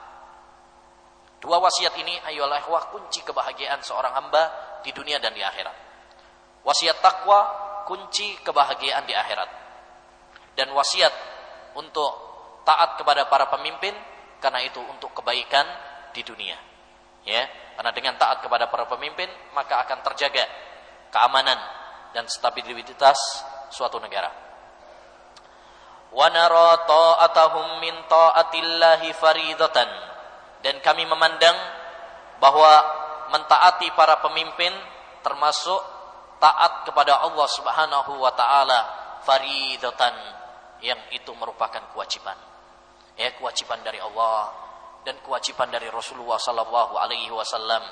Dua 1.42 1.58
wasiat 1.58 1.98
ini 1.98 2.14
ayolah 2.30 2.62
wah 2.70 2.86
kunci 2.94 3.26
kebahagiaan 3.26 3.82
seorang 3.82 4.14
hamba 4.14 4.42
di 4.86 4.94
dunia 4.94 5.18
dan 5.18 5.34
di 5.34 5.42
akhirat. 5.42 5.74
Wasiat 6.62 7.02
takwa 7.02 7.40
kunci 7.90 8.38
kebahagiaan 8.46 9.02
di 9.02 9.14
akhirat. 9.14 9.50
Dan 10.54 10.70
wasiat 10.70 11.10
untuk 11.74 12.21
taat 12.62 12.98
kepada 12.98 13.26
para 13.26 13.50
pemimpin 13.50 13.94
karena 14.42 14.62
itu 14.62 14.82
untuk 14.82 15.14
kebaikan 15.14 15.64
di 16.10 16.22
dunia. 16.26 16.58
Ya, 17.22 17.46
karena 17.78 17.94
dengan 17.94 18.14
taat 18.18 18.42
kepada 18.42 18.66
para 18.66 18.90
pemimpin 18.90 19.30
maka 19.54 19.78
akan 19.86 20.02
terjaga 20.02 20.42
keamanan 21.14 21.58
dan 22.10 22.26
stabilitas 22.26 23.18
suatu 23.70 24.02
negara. 24.02 24.30
Min 26.12 27.94
ta'atillahi 28.04 29.08
faridatan 29.16 29.88
dan 30.60 30.76
kami 30.84 31.08
memandang 31.08 31.56
bahwa 32.36 32.72
mentaati 33.32 33.88
para 33.96 34.20
pemimpin 34.20 34.74
termasuk 35.24 35.80
taat 36.36 36.84
kepada 36.84 37.22
Allah 37.22 37.48
Subhanahu 37.48 38.18
wa 38.20 38.34
taala 38.36 38.80
faridatan 39.24 40.12
yang 40.84 40.98
itu 41.14 41.30
merupakan 41.38 41.80
kewajiban 41.94 42.51
ya 43.16 43.32
kewajiban 43.36 43.80
dari 43.84 44.00
Allah 44.00 44.52
dan 45.02 45.18
kewajiban 45.20 45.68
dari 45.68 45.90
Rasulullah 45.90 46.38
sallallahu 46.38 46.94
alaihi 46.94 47.30
wasallam 47.34 47.82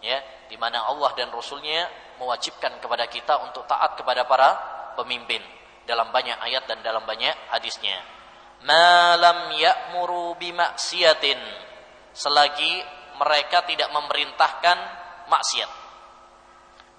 ya 0.00 0.18
di 0.46 0.56
mana 0.56 0.86
Allah 0.86 1.12
dan 1.18 1.28
Rasulnya 1.34 1.86
mewajibkan 2.18 2.78
kepada 2.78 3.06
kita 3.10 3.42
untuk 3.42 3.66
taat 3.66 3.98
kepada 3.98 4.24
para 4.24 4.48
pemimpin 4.94 5.42
dalam 5.86 6.10
banyak 6.10 6.38
ayat 6.38 6.64
dan 6.68 6.82
dalam 6.82 7.02
banyak 7.06 7.32
hadisnya. 7.54 7.96
Malam 8.66 9.54
ya'muru 9.54 10.34
bimaksiatin 10.34 11.38
selagi 12.10 12.82
mereka 13.18 13.62
tidak 13.62 13.86
memerintahkan 13.94 14.78
maksiat. 15.30 15.70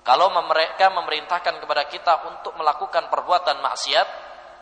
Kalau 0.07 0.31
mereka 0.31 0.87
memerintahkan 0.89 1.59
kepada 1.59 1.83
kita 1.91 2.23
untuk 2.31 2.55
melakukan 2.55 3.11
perbuatan 3.11 3.59
maksiat 3.59 4.07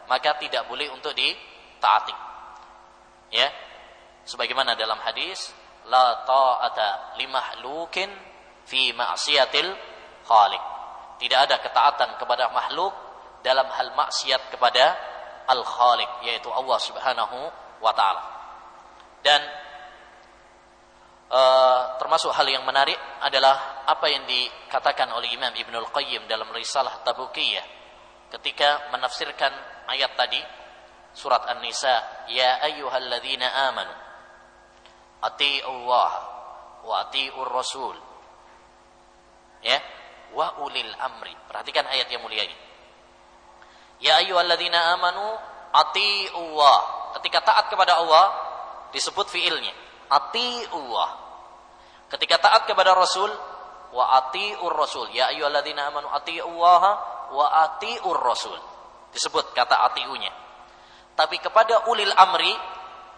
maka 0.10 0.40
tidak 0.42 0.66
boleh 0.66 0.90
untuk 0.90 1.14
ditaati 1.14 2.28
Ya. 3.32 3.48
Sebagaimana 4.28 4.76
dalam 4.76 5.00
hadis, 5.00 5.52
la 5.88 6.24
ta'ata 6.28 7.16
limahlukin 7.20 8.12
fi 8.68 8.92
ma'siyatil 8.92 9.72
khaliq. 10.28 10.64
Tidak 11.18 11.40
ada 11.40 11.58
ketaatan 11.64 12.20
kepada 12.20 12.52
makhluk 12.52 12.94
dalam 13.42 13.66
hal 13.72 13.96
maksiat 13.96 14.52
kepada 14.54 14.94
Al-Khaliq 15.48 16.28
yaitu 16.28 16.52
Allah 16.52 16.78
Subhanahu 16.84 17.38
wa 17.80 17.92
taala. 17.96 18.24
Dan 19.24 19.42
uh, 21.32 21.96
termasuk 21.98 22.36
hal 22.36 22.46
yang 22.52 22.68
menarik 22.68 23.00
adalah 23.24 23.88
apa 23.88 24.12
yang 24.12 24.28
dikatakan 24.28 25.08
oleh 25.16 25.32
Imam 25.32 25.56
Ibnul 25.56 25.88
Qayyim 25.90 26.28
dalam 26.28 26.52
risalah 26.52 27.02
Tabukiyah 27.08 27.64
ketika 28.36 28.92
menafsirkan 28.92 29.56
ayat 29.88 30.12
tadi 30.20 30.44
surat 31.18 31.42
An-Nisa 31.50 32.30
ya 32.30 32.62
ayyuhalladzina 32.62 33.74
amanu 33.74 33.90
atii'u 35.26 35.66
Allah 35.66 36.12
wa 36.86 36.94
atii'ur 37.10 37.50
rasul. 37.50 37.98
Ya 39.66 39.82
wa 40.38 40.62
ulil 40.62 40.94
amri. 41.02 41.34
Perhatikan 41.50 41.90
ayat 41.90 42.06
yang 42.14 42.22
mulia 42.22 42.46
ini. 42.46 42.58
Ya 44.06 44.22
ayyuhalladzina 44.22 44.94
amanu 44.94 45.26
atii'u 45.74 46.38
Allah 46.38 46.80
ketika 47.18 47.42
taat 47.42 47.66
kepada 47.74 47.98
Allah 47.98 48.30
disebut 48.94 49.26
fiilnya 49.34 49.74
atii'u 50.14 50.78
Allah 50.78 51.10
ketika 52.14 52.38
taat 52.38 52.70
kepada 52.70 52.94
rasul 52.94 53.34
wa 53.90 54.22
atii'ur 54.22 54.70
rasul. 54.70 55.10
Ya 55.18 55.34
ayyuhalladzina 55.34 55.90
amanu 55.90 56.14
atii'u 56.14 56.46
Allah 56.46 56.84
wa 57.34 57.46
atii'ur 57.66 58.22
rasul. 58.22 58.54
Disebut 59.18 59.58
kata 59.58 59.82
atiunya 59.90 60.46
tapi 61.18 61.42
kepada 61.42 61.90
ulil 61.90 62.14
amri 62.14 62.54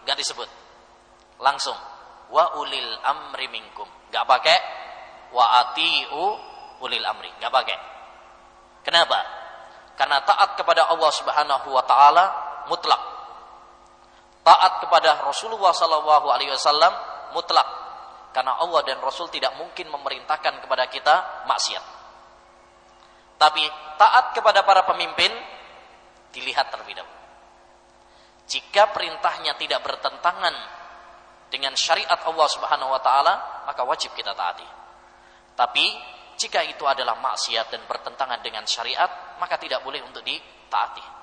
nggak 0.08 0.16
disebut. 0.16 0.48
Langsung. 1.44 1.76
Wa 2.32 2.56
ulil 2.56 2.96
amri 3.04 3.44
minkum. 3.52 3.84
Nggak 4.08 4.24
pakai. 4.24 4.58
Wa 5.36 5.44
atiu 5.60 6.24
ulil 6.80 7.04
amri. 7.04 7.28
Nggak 7.36 7.52
pakai. 7.52 7.78
Kenapa? 8.80 9.20
Karena 10.00 10.24
taat 10.24 10.56
kepada 10.56 10.88
Allah 10.88 11.12
Subhanahu 11.12 11.68
wa 11.76 11.84
taala 11.84 12.24
mutlak. 12.72 13.02
Taat 14.40 14.80
kepada 14.80 15.20
Rasulullah 15.28 15.76
sallallahu 15.76 16.32
alaihi 16.32 16.56
wasallam 16.56 16.96
mutlak. 17.36 17.68
Karena 18.32 18.56
Allah 18.56 18.80
dan 18.88 18.96
Rasul 19.04 19.28
tidak 19.28 19.52
mungkin 19.60 19.92
memerintahkan 19.92 20.64
kepada 20.64 20.88
kita 20.88 21.44
maksiat. 21.44 21.84
Tapi 23.36 23.60
taat 24.00 24.32
kepada 24.32 24.64
para 24.64 24.88
pemimpin 24.88 25.28
dilihat 26.32 26.72
terlebih 26.72 26.96
dahulu 26.96 27.19
jika 28.50 28.90
perintahnya 28.90 29.54
tidak 29.54 29.86
bertentangan 29.86 30.54
dengan 31.50 31.70
syariat 31.78 32.18
Allah 32.26 32.48
Subhanahu 32.50 32.90
wa 32.90 32.98
taala, 32.98 33.62
maka 33.62 33.86
wajib 33.86 34.10
kita 34.18 34.34
taati. 34.34 34.66
Tapi 35.54 35.86
jika 36.34 36.66
itu 36.66 36.82
adalah 36.82 37.14
maksiat 37.22 37.70
dan 37.70 37.86
bertentangan 37.86 38.42
dengan 38.42 38.66
syariat, 38.66 39.38
maka 39.38 39.54
tidak 39.54 39.86
boleh 39.86 40.02
untuk 40.02 40.26
ditaati. 40.26 41.22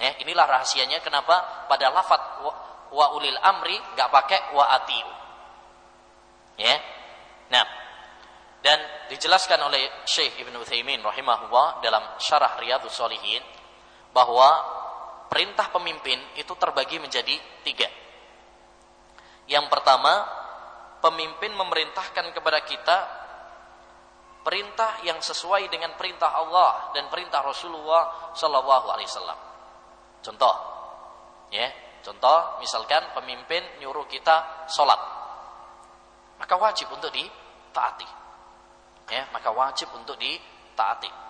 Ya, 0.00 0.16
inilah 0.22 0.46
rahasianya 0.46 1.02
kenapa 1.02 1.66
pada 1.66 1.90
lafat 1.90 2.20
wa, 2.46 2.52
wa 2.94 3.06
ulil 3.18 3.36
amri 3.42 3.76
gak 3.98 4.08
pakai 4.08 4.54
wa 4.54 4.64
atiu. 4.70 5.10
Ya. 6.56 6.76
Nah, 7.50 7.64
dan 8.60 8.78
dijelaskan 9.08 9.60
oleh 9.66 9.88
Syekh 10.04 10.36
Ibn 10.40 10.54
Uthaymin 10.60 11.00
rahimahullah 11.00 11.80
dalam 11.80 12.04
syarah 12.20 12.60
Riyadhus 12.60 12.92
Shalihin 12.92 13.40
bahwa 14.12 14.79
perintah 15.30 15.70
pemimpin 15.70 16.18
itu 16.34 16.50
terbagi 16.58 16.98
menjadi 16.98 17.38
tiga. 17.62 17.86
Yang 19.46 19.70
pertama, 19.70 20.26
pemimpin 20.98 21.54
memerintahkan 21.54 22.34
kepada 22.34 22.60
kita 22.66 22.98
perintah 24.42 24.98
yang 25.06 25.22
sesuai 25.22 25.70
dengan 25.70 25.94
perintah 25.94 26.34
Allah 26.34 26.90
dan 26.96 27.06
perintah 27.06 27.46
Rasulullah 27.46 28.34
Shallallahu 28.34 28.86
Alaihi 28.90 29.06
Wasallam. 29.06 29.38
Contoh, 30.20 30.54
ya, 31.54 31.70
contoh 32.02 32.58
misalkan 32.58 33.14
pemimpin 33.14 33.62
nyuruh 33.78 34.04
kita 34.10 34.66
sholat, 34.68 35.00
maka 36.42 36.54
wajib 36.58 36.90
untuk 36.90 37.12
ditaati. 37.14 38.08
Ya, 39.10 39.26
maka 39.34 39.50
wajib 39.50 39.90
untuk 39.94 40.14
ditaati. 40.18 41.29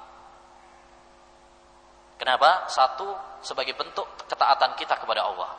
Kenapa? 2.20 2.68
Satu, 2.68 3.08
sebagai 3.40 3.72
bentuk 3.72 4.04
ketaatan 4.28 4.76
kita 4.76 5.00
kepada 5.00 5.24
Allah. 5.24 5.56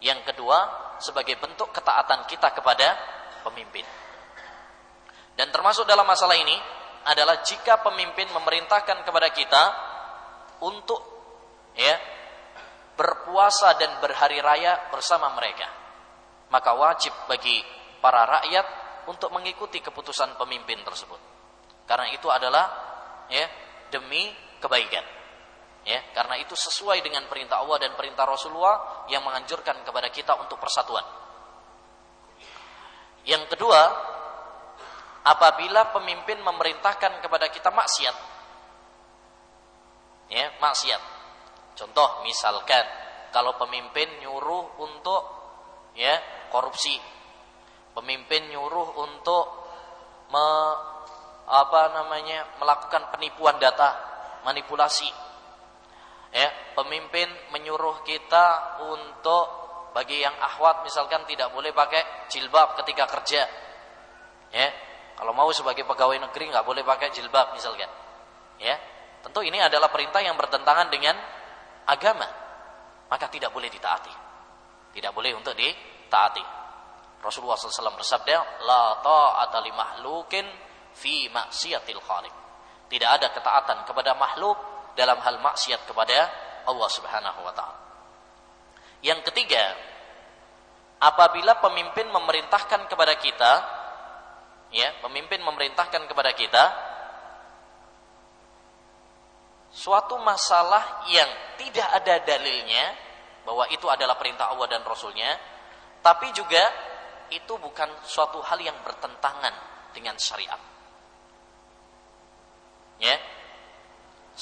Yang 0.00 0.32
kedua, 0.32 0.58
sebagai 0.96 1.36
bentuk 1.36 1.68
ketaatan 1.68 2.24
kita 2.24 2.48
kepada 2.56 2.96
pemimpin. 3.44 3.84
Dan 5.36 5.52
termasuk 5.52 5.84
dalam 5.84 6.08
masalah 6.08 6.32
ini 6.40 6.56
adalah 7.04 7.44
jika 7.44 7.84
pemimpin 7.84 8.24
memerintahkan 8.32 9.04
kepada 9.04 9.28
kita 9.36 9.64
untuk 10.64 11.00
ya 11.76 11.92
berpuasa 12.96 13.76
dan 13.76 14.00
berhari 14.00 14.40
raya 14.40 14.88
bersama 14.88 15.28
mereka. 15.36 15.68
Maka 16.48 16.72
wajib 16.72 17.12
bagi 17.28 17.60
para 18.00 18.24
rakyat 18.24 18.66
untuk 19.12 19.28
mengikuti 19.28 19.84
keputusan 19.84 20.40
pemimpin 20.40 20.80
tersebut. 20.88 21.20
Karena 21.84 22.08
itu 22.16 22.32
adalah 22.32 22.64
ya 23.28 23.44
demi 23.92 24.32
kebaikan. 24.56 25.21
Ya, 25.82 25.98
karena 26.14 26.38
itu 26.38 26.54
sesuai 26.54 27.02
dengan 27.02 27.26
perintah 27.26 27.58
Allah 27.58 27.82
dan 27.82 27.98
perintah 27.98 28.22
Rasulullah 28.22 29.06
yang 29.10 29.26
menganjurkan 29.26 29.82
kepada 29.82 30.14
kita 30.14 30.38
untuk 30.38 30.62
persatuan. 30.62 31.02
Yang 33.26 33.50
kedua, 33.50 33.82
apabila 35.26 35.90
pemimpin 35.90 36.38
memerintahkan 36.38 37.18
kepada 37.18 37.50
kita 37.50 37.74
maksiat. 37.74 38.16
Ya, 40.30 40.54
maksiat. 40.62 41.02
Contoh 41.74 42.22
misalkan 42.22 42.86
kalau 43.34 43.58
pemimpin 43.58 44.06
nyuruh 44.22 44.78
untuk 44.78 45.22
ya 45.98 46.14
korupsi. 46.54 46.94
Pemimpin 47.90 48.54
nyuruh 48.54 49.02
untuk 49.02 49.44
me, 50.30 50.46
apa 51.50 51.80
namanya 51.90 52.54
melakukan 52.62 53.10
penipuan 53.12 53.58
data, 53.58 53.98
manipulasi 54.46 55.31
ya 56.32 56.48
pemimpin 56.72 57.28
menyuruh 57.52 58.00
kita 58.02 58.80
untuk 58.88 59.46
bagi 59.92 60.24
yang 60.24 60.32
ahwat 60.40 60.80
misalkan 60.82 61.28
tidak 61.28 61.52
boleh 61.52 61.70
pakai 61.76 62.26
jilbab 62.32 62.80
ketika 62.82 63.04
kerja. 63.06 63.42
Ya 64.52 64.68
kalau 65.14 65.36
mau 65.36 65.52
sebagai 65.52 65.84
pegawai 65.84 66.18
negeri 66.18 66.48
nggak 66.48 66.64
boleh 66.64 66.82
pakai 66.82 67.12
jilbab 67.12 67.52
misalkan. 67.52 67.88
Ya 68.56 68.80
tentu 69.20 69.44
ini 69.44 69.60
adalah 69.60 69.92
perintah 69.92 70.24
yang 70.24 70.34
bertentangan 70.34 70.88
dengan 70.88 71.14
agama. 71.86 72.26
Maka 73.12 73.28
tidak 73.28 73.52
boleh 73.52 73.68
ditaati. 73.68 74.14
Tidak 74.96 75.12
boleh 75.12 75.36
untuk 75.36 75.52
ditaati. 75.52 76.64
Rasulullah 77.22 77.54
SAW 77.54 77.94
bersabda 78.00 78.64
la 78.64 78.98
ta'ata 79.04 79.60
li 79.60 79.70
mahlukin 79.70 80.48
fi 80.96 81.28
maksiatil 81.28 82.00
khaliq. 82.00 82.34
Tidak 82.88 83.08
ada 83.08 83.28
ketaatan 83.30 83.84
kepada 83.84 84.16
makhluk 84.16 84.56
dalam 84.94 85.18
hal 85.20 85.40
maksiat 85.40 85.88
kepada 85.88 86.18
Allah 86.68 86.88
Subhanahu 86.92 87.40
wa 87.42 87.52
taala. 87.54 87.80
Yang 89.02 89.26
ketiga, 89.32 89.74
apabila 91.02 91.58
pemimpin 91.58 92.06
memerintahkan 92.06 92.86
kepada 92.86 93.18
kita 93.18 93.52
ya, 94.70 94.88
pemimpin 95.02 95.42
memerintahkan 95.42 96.06
kepada 96.06 96.30
kita 96.38 96.64
suatu 99.72 100.20
masalah 100.20 101.08
yang 101.08 101.28
tidak 101.56 101.88
ada 101.98 102.20
dalilnya 102.22 102.84
bahwa 103.42 103.66
itu 103.74 103.88
adalah 103.90 104.14
perintah 104.14 104.52
Allah 104.54 104.70
dan 104.70 104.86
Rasulnya, 104.86 105.34
tapi 106.04 106.30
juga 106.30 106.62
itu 107.32 107.56
bukan 107.58 107.88
suatu 108.04 108.38
hal 108.44 108.60
yang 108.60 108.76
bertentangan 108.84 109.54
dengan 109.96 110.14
syariat. 110.20 110.60
Ya, 113.02 113.18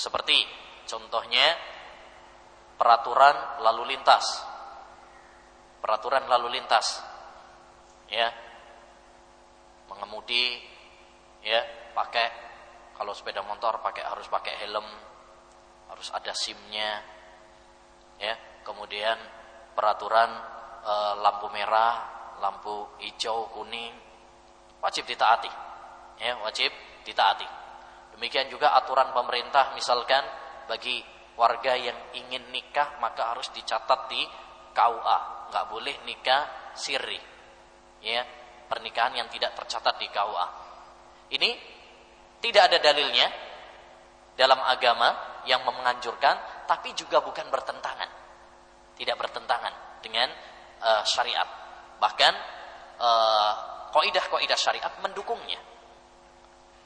seperti 0.01 0.49
contohnya 0.89 1.61
peraturan 2.81 3.61
lalu 3.61 3.93
lintas. 3.93 4.25
Peraturan 5.85 6.25
lalu 6.25 6.57
lintas. 6.57 7.05
Ya. 8.09 8.33
Mengemudi 9.93 10.57
ya, 11.45 11.61
pakai 11.93 12.27
kalau 12.97 13.13
sepeda 13.13 13.45
motor 13.45 13.85
pakai 13.85 14.07
harus 14.09 14.25
pakai 14.33 14.57
helm, 14.65 14.87
harus 15.93 16.09
ada 16.17 16.33
SIM-nya. 16.33 16.91
Ya, 18.21 18.35
kemudian 18.65 19.17
peraturan 19.73 20.29
e, 20.85 20.95
lampu 21.25 21.49
merah, 21.49 21.97
lampu 22.41 23.01
hijau, 23.01 23.49
kuning 23.57 23.93
wajib 24.81 25.09
ditaati. 25.09 25.51
Ya, 26.21 26.37
wajib 26.45 26.71
ditaati. 27.03 27.60
Demikian 28.17 28.51
juga 28.53 28.75
aturan 28.77 29.15
pemerintah 29.15 29.73
misalkan 29.75 30.23
bagi 30.67 31.01
warga 31.39 31.73
yang 31.75 31.97
ingin 32.15 32.53
nikah 32.53 33.01
maka 33.01 33.33
harus 33.33 33.49
dicatat 33.57 34.11
di 34.13 34.23
KUA, 34.71 35.19
nggak 35.51 35.65
boleh 35.73 35.97
nikah 36.05 36.73
siri. 36.77 37.19
Ya, 38.01 38.25
pernikahan 38.69 39.17
yang 39.19 39.29
tidak 39.29 39.57
tercatat 39.57 39.97
di 40.01 40.09
KUA. 40.09 40.47
Ini 41.31 41.51
tidak 42.41 42.63
ada 42.73 42.79
dalilnya, 42.81 43.29
dalam 44.41 44.57
agama 44.65 45.43
yang 45.45 45.61
menganjurkan 45.69 46.65
tapi 46.65 46.97
juga 46.97 47.21
bukan 47.21 47.49
bertentangan. 47.53 48.09
Tidak 48.97 49.17
bertentangan 49.17 50.01
dengan 50.01 50.29
uh, 50.81 51.05
syariat. 51.05 51.45
Bahkan 52.01 52.35
uh, 53.01 53.53
kaidah-kaidah 53.93 54.57
syariat 54.57 54.93
mendukungnya. 55.05 55.61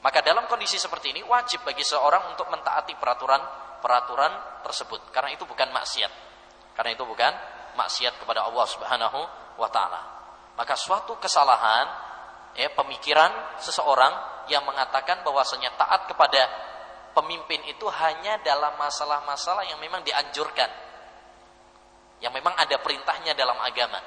Maka 0.03 0.21
dalam 0.21 0.45
kondisi 0.45 0.77
seperti 0.77 1.15
ini 1.15 1.21
wajib 1.25 1.65
bagi 1.65 1.81
seorang 1.81 2.35
untuk 2.35 2.49
mentaati 2.51 2.93
peraturan-peraturan 2.97 4.63
tersebut 4.65 5.13
karena 5.13 5.33
itu 5.33 5.47
bukan 5.47 5.69
maksiat. 5.71 6.11
Karena 6.75 6.91
itu 6.93 7.03
bukan 7.07 7.33
maksiat 7.75 8.19
kepada 8.21 8.45
Allah 8.45 8.65
Subhanahu 8.67 9.19
wa 9.59 9.69
taala. 9.71 10.01
Maka 10.55 10.75
suatu 10.77 11.19
kesalahan 11.19 11.87
ya 12.55 12.71
pemikiran 12.71 13.59
seseorang 13.59 14.45
yang 14.47 14.63
mengatakan 14.63 15.25
bahwasanya 15.25 15.73
taat 15.75 16.07
kepada 16.07 16.41
pemimpin 17.15 17.63
itu 17.65 17.87
hanya 17.87 18.39
dalam 18.43 18.75
masalah-masalah 18.75 19.63
yang 19.67 19.79
memang 19.79 20.03
dianjurkan. 20.03 20.69
Yang 22.19 22.33
memang 22.39 22.55
ada 22.55 22.75
perintahnya 22.79 23.35
dalam 23.35 23.59
agama. 23.59 23.99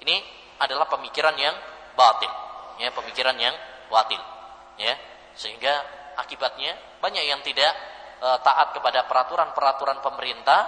Ini 0.00 0.16
adalah 0.60 0.88
pemikiran 0.88 1.36
yang 1.40 1.56
batil, 1.96 2.32
ya, 2.80 2.88
pemikiran 2.92 3.36
yang 3.36 3.52
batil, 3.88 4.20
ya. 4.76 4.92
Sehingga 5.40 5.72
akibatnya 6.20 7.00
banyak 7.00 7.24
yang 7.24 7.40
tidak 7.40 7.72
e, 8.20 8.28
taat 8.44 8.76
kepada 8.76 9.08
peraturan-peraturan 9.08 10.04
pemerintah 10.04 10.60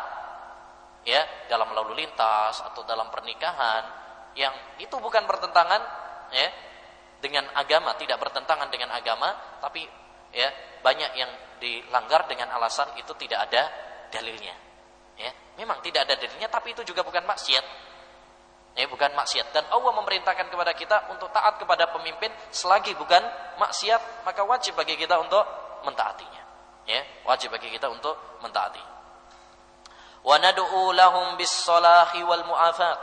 ya 1.05 1.21
dalam 1.53 1.77
lalu 1.77 2.01
lintas 2.01 2.65
atau 2.65 2.81
dalam 2.89 3.13
pernikahan 3.13 3.85
yang 4.33 4.81
itu 4.81 4.97
bukan 4.97 5.29
bertentangan 5.29 5.83
ya 6.33 6.49
dengan 7.21 7.45
agama, 7.53 7.95
tidak 8.01 8.19
bertentangan 8.19 8.73
dengan 8.73 8.91
agama, 8.97 9.61
tapi 9.61 9.85
ya 10.33 10.49
banyak 10.83 11.11
yang 11.15 11.31
dilanggar 11.63 12.27
dengan 12.27 12.51
alasan 12.57 12.97
itu 12.99 13.13
tidak 13.21 13.47
ada 13.47 13.63
dalilnya. 14.11 14.57
Ya, 15.13 15.31
memang 15.61 15.85
tidak 15.85 16.09
ada 16.09 16.17
dalilnya 16.19 16.49
tapi 16.49 16.73
itu 16.73 16.83
juga 16.83 17.05
bukan 17.05 17.23
maksiat. 17.23 17.91
Ya, 18.73 18.89
bukan 18.89 19.13
maksiat 19.13 19.53
dan 19.53 19.69
Allah 19.69 19.93
memerintahkan 20.01 20.49
kepada 20.49 20.73
kita 20.73 21.13
untuk 21.13 21.29
taat 21.29 21.61
kepada 21.61 21.93
pemimpin 21.93 22.33
selagi 22.49 22.97
bukan 22.97 23.21
maksiat, 23.61 24.25
maka 24.25 24.41
wajib 24.49 24.73
bagi 24.81 24.97
kita 24.97 25.21
untuk 25.21 25.45
mentaatinya. 25.85 26.43
Ya, 26.89 27.05
wajib 27.29 27.53
bagi 27.53 27.69
kita 27.69 27.93
untuk 27.93 28.17
mentaati. 28.41 28.81
Wa 30.25 30.41
nad'u 30.41 30.89
lahum 30.97 31.37
bis-salahi 31.37 32.25
wal 32.25 32.49
mu'afat 32.49 32.99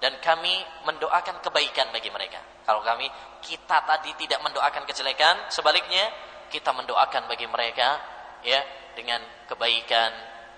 dan 0.00 0.16
kami 0.24 0.64
mendoakan 0.88 1.36
kebaikan 1.44 1.92
bagi 1.92 2.08
mereka. 2.08 2.40
Kalau 2.64 2.80
kami 2.80 3.04
kita 3.44 3.84
tadi 3.84 4.16
tidak 4.16 4.40
mendoakan 4.40 4.88
kejelekan, 4.88 5.52
sebaliknya 5.52 6.08
kita 6.48 6.72
mendoakan 6.72 7.28
bagi 7.28 7.44
mereka 7.44 8.00
ya 8.40 8.60
dengan 8.96 9.20
kebaikan 9.50 10.12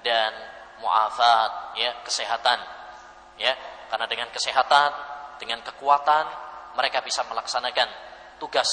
dan 0.07 0.31
muafat 0.79 1.75
ya 1.81 1.91
kesehatan 2.05 2.61
ya 3.41 3.53
karena 3.91 4.07
dengan 4.11 4.29
kesehatan, 4.35 4.91
dengan 5.39 5.61
kekuatan, 5.63 6.25
mereka 6.77 7.01
bisa 7.01 7.25
melaksanakan 7.25 7.89
tugas 8.37 8.69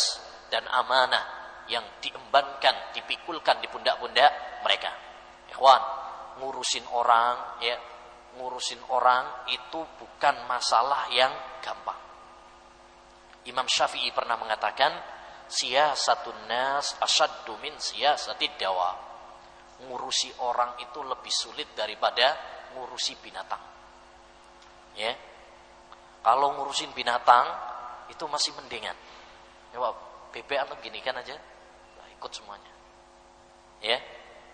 dan 0.51 0.67
amanah 0.67 1.43
yang 1.71 1.83
diembankan, 2.03 2.91
dipikulkan 2.91 3.63
di 3.63 3.67
pundak-pundak 3.71 4.61
mereka. 4.63 4.91
Ikhwan, 5.47 5.81
ngurusin 6.43 6.83
orang, 6.91 7.61
ya, 7.63 7.77
ngurusin 8.35 8.81
orang 8.91 9.47
itu 9.53 9.79
bukan 9.97 10.35
masalah 10.49 11.07
yang 11.13 11.31
gampang. 11.63 11.99
Imam 13.47 13.67
Syafi'i 13.67 14.11
pernah 14.11 14.39
mengatakan, 14.39 14.91
siyasatun 15.47 16.47
nas 16.47 16.95
asyaddu 16.99 17.59
min 17.59 17.75
siyasatid 17.75 18.55
dawa. 18.55 18.95
Ngurusi 19.83 20.31
orang 20.39 20.79
itu 20.79 21.03
lebih 21.03 21.31
sulit 21.31 21.75
daripada 21.75 22.35
ngurusi 22.75 23.19
binatang. 23.19 23.72
Ya. 24.93 25.13
Kalau 26.23 26.55
ngurusin 26.55 26.93
binatang 26.95 27.45
itu 28.07 28.23
masih 28.29 28.55
mendingan. 28.55 28.95
Coba 29.73 29.89
ya, 29.89 29.93
bebek 30.33 30.59
atau 30.69 30.75
gini 30.79 31.01
kan 31.01 31.17
aja, 31.17 31.35
nah, 31.97 32.07
ikut 32.13 32.31
semuanya. 32.31 32.73
Ya. 33.81 33.97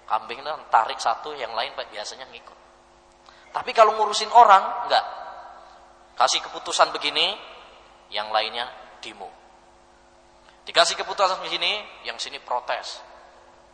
Kambing 0.10 0.41
itu 0.41 0.49
tarik 0.73 0.97
satu, 0.97 1.38
yang 1.38 1.54
lain 1.54 1.69
biasanya 1.78 2.25
ngikut. 2.34 2.58
Tapi 3.54 3.71
kalau 3.78 3.93
ngurusin 3.93 4.34
orang, 4.34 4.89
enggak. 4.89 5.06
Kasih 6.17 6.41
keputusan 6.49 6.89
begini, 6.89 7.38
yang 8.10 8.34
lainnya 8.34 8.65
demo. 9.06 9.30
Dikasih 10.65 10.97
keputusan 10.97 11.45
begini, 11.45 11.78
yang 12.10 12.17
sini 12.17 12.41
protes. 12.41 13.06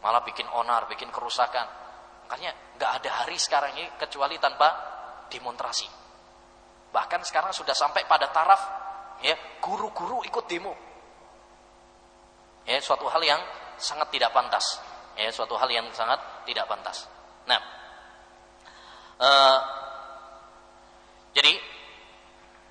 Malah 0.04 0.28
bikin 0.28 0.46
onar, 0.52 0.92
bikin 0.92 1.08
kerusakan. 1.08 1.68
Makanya 2.28 2.52
enggak 2.76 2.92
ada 3.00 3.10
hari 3.24 3.40
sekarang 3.40 3.72
ini 3.80 3.88
kecuali 3.96 4.36
tanpa 4.36 4.70
demonstrasi. 5.32 6.05
Bahkan 6.96 7.28
sekarang 7.28 7.52
sudah 7.52 7.76
sampai 7.76 8.08
pada 8.08 8.32
taraf 8.32 8.62
ya 9.20 9.36
guru-guru 9.60 10.24
ikut 10.24 10.48
demo. 10.48 10.72
Ya, 12.64 12.80
suatu 12.80 13.04
hal 13.12 13.20
yang 13.20 13.44
sangat 13.76 14.08
tidak 14.16 14.32
pantas. 14.32 14.80
Ya, 15.20 15.28
suatu 15.28 15.60
hal 15.60 15.68
yang 15.68 15.92
sangat 15.92 16.18
tidak 16.48 16.64
pantas. 16.72 17.04
Nah, 17.52 17.60
uh, 19.20 19.60
jadi 21.36 21.52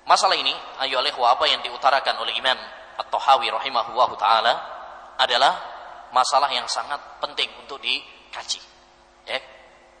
masalah 0.09 0.33
ini 0.35 0.51
ayo 0.83 1.05
oleh 1.05 1.13
apa 1.13 1.45
yang 1.45 1.61
diutarakan 1.61 2.17
oleh 2.25 2.33
Imam 2.33 2.57
At-Tahawi 2.97 3.53
rahimahullah 3.53 4.09
taala 4.17 4.53
adalah 5.21 5.53
masalah 6.09 6.49
yang 6.49 6.65
sangat 6.65 6.97
penting 7.21 7.47
untuk 7.61 7.77
dikaji. 7.77 8.59
Ya. 9.29 9.39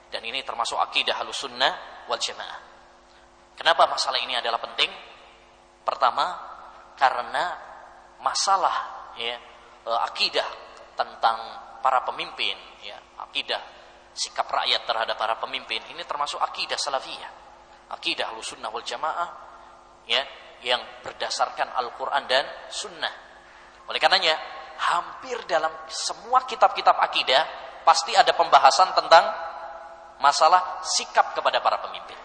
Dan 0.09 0.25
ini 0.25 0.41
termasuk 0.41 0.81
akidah 0.81 1.13
Ahlussunnah 1.21 2.05
wal 2.09 2.19
Jamaah. 2.19 2.74
Kenapa 3.55 3.87
masalah 3.87 4.19
ini 4.19 4.35
adalah 4.35 4.59
penting? 4.59 4.91
Pertama, 5.87 6.25
karena 6.99 7.55
masalah 8.19 8.75
ya 9.15 9.35
e, 9.83 9.91
akidah 10.11 10.47
tentang 10.95 11.37
para 11.79 12.03
pemimpin, 12.03 12.55
ya, 12.83 12.99
akidah 13.23 13.61
sikap 14.15 14.47
rakyat 14.47 14.83
terhadap 14.83 15.15
para 15.15 15.35
pemimpin 15.39 15.79
ini 15.91 16.03
termasuk 16.03 16.39
akidah 16.39 16.75
salafiyah. 16.75 17.31
Akidah 17.95 18.33
sunnah 18.43 18.71
wal 18.73 18.83
Jamaah 18.83 19.29
ya 20.09 20.23
yang 20.65 20.81
berdasarkan 21.05 21.69
Al-Qur'an 21.79 22.25
dan 22.25 22.43
sunnah. 22.67 23.11
Oleh 23.85 24.01
karenanya, 24.01 24.33
hampir 24.89 25.37
dalam 25.45 25.71
semua 25.87 26.43
kitab-kitab 26.43 26.97
akidah 26.97 27.43
pasti 27.85 28.17
ada 28.17 28.33
pembahasan 28.33 28.97
tentang 28.97 29.23
masalah 30.19 30.81
sikap 30.81 31.37
kepada 31.37 31.61
para 31.61 31.77
pemimpin 31.85 32.24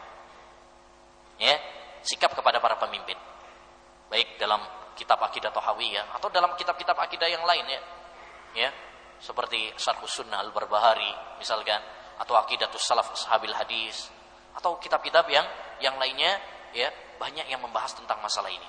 ya 1.41 1.57
sikap 2.05 2.37
kepada 2.37 2.61
para 2.61 2.77
pemimpin. 2.77 3.17
Baik 4.13 4.37
dalam 4.37 4.61
kitab 4.95 5.19
akidah 5.25 5.49
Tohawiyah 5.51 6.13
atau 6.21 6.29
dalam 6.29 6.53
kitab-kitab 6.55 6.95
akidah 7.01 7.27
yang 7.27 7.43
lain 7.49 7.65
ya. 7.67 7.81
Ya 8.51 8.71
seperti 9.21 9.73
Syarh 9.77 10.01
Sunnah 10.09 10.41
Al-Barbahari 10.41 11.37
misalkan 11.37 11.81
atau 12.21 12.37
Aqidatus 12.41 12.81
Salaf 12.81 13.13
Ashabil 13.13 13.53
Hadis 13.53 14.09
atau 14.57 14.81
kitab-kitab 14.81 15.29
yang 15.29 15.45
yang 15.81 15.97
lainnya 16.01 16.41
ya 16.73 16.89
banyak 17.21 17.49
yang 17.49 17.61
membahas 17.61 17.93
tentang 17.97 18.21
masalah 18.25 18.49
ini. 18.49 18.69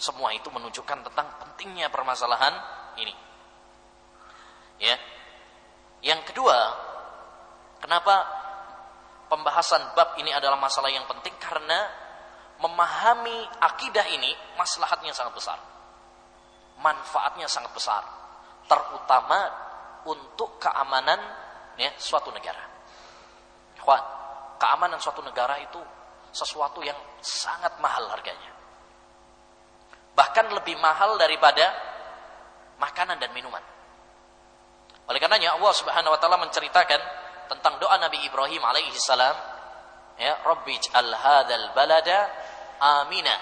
Semua 0.00 0.32
itu 0.32 0.48
menunjukkan 0.48 1.12
tentang 1.12 1.28
pentingnya 1.44 1.92
permasalahan 1.92 2.56
ini. 2.96 3.12
Ya. 4.80 4.96
Yang 6.00 6.32
kedua 6.32 6.56
kenapa 7.84 8.24
pembahasan 9.30 9.94
bab 9.94 10.18
ini 10.18 10.34
adalah 10.34 10.58
masalah 10.58 10.90
yang 10.90 11.06
penting 11.06 11.32
karena 11.38 11.86
memahami 12.58 13.46
akidah 13.62 14.04
ini 14.10 14.34
maslahatnya 14.58 15.14
sangat 15.14 15.38
besar. 15.38 15.58
Manfaatnya 16.82 17.46
sangat 17.46 17.70
besar. 17.72 18.02
Terutama 18.66 19.38
untuk 20.04 20.58
keamanan 20.58 21.20
ya, 21.78 21.94
suatu 21.96 22.34
negara. 22.34 22.60
Ikhwan, 23.78 24.02
keamanan 24.58 24.98
suatu 25.00 25.22
negara 25.24 25.56
itu 25.62 25.80
sesuatu 26.34 26.82
yang 26.82 26.96
sangat 27.22 27.78
mahal 27.80 28.10
harganya. 28.12 28.50
Bahkan 30.12 30.52
lebih 30.52 30.76
mahal 30.82 31.16
daripada 31.16 31.70
makanan 32.76 33.16
dan 33.16 33.30
minuman. 33.32 33.62
Oleh 35.08 35.18
karenanya 35.18 35.56
Allah 35.56 35.72
Subhanahu 35.74 36.12
wa 36.12 36.18
taala 36.20 36.38
menceritakan 36.38 37.00
tentang 37.50 37.82
doa 37.82 37.98
Nabi 37.98 38.22
Ibrahim 38.22 38.62
alaihi 38.62 38.94
salam 38.94 39.34
ya 40.14 40.38
Rabbi 40.46 40.78
ij'al 40.78 41.10
hadzal 41.10 41.66
balada 41.74 42.30
amina 42.78 43.34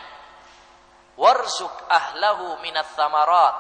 warzuq 1.21 1.77
ahlahu 1.93 2.57
minats 2.65 2.97
thamarat 2.97 3.55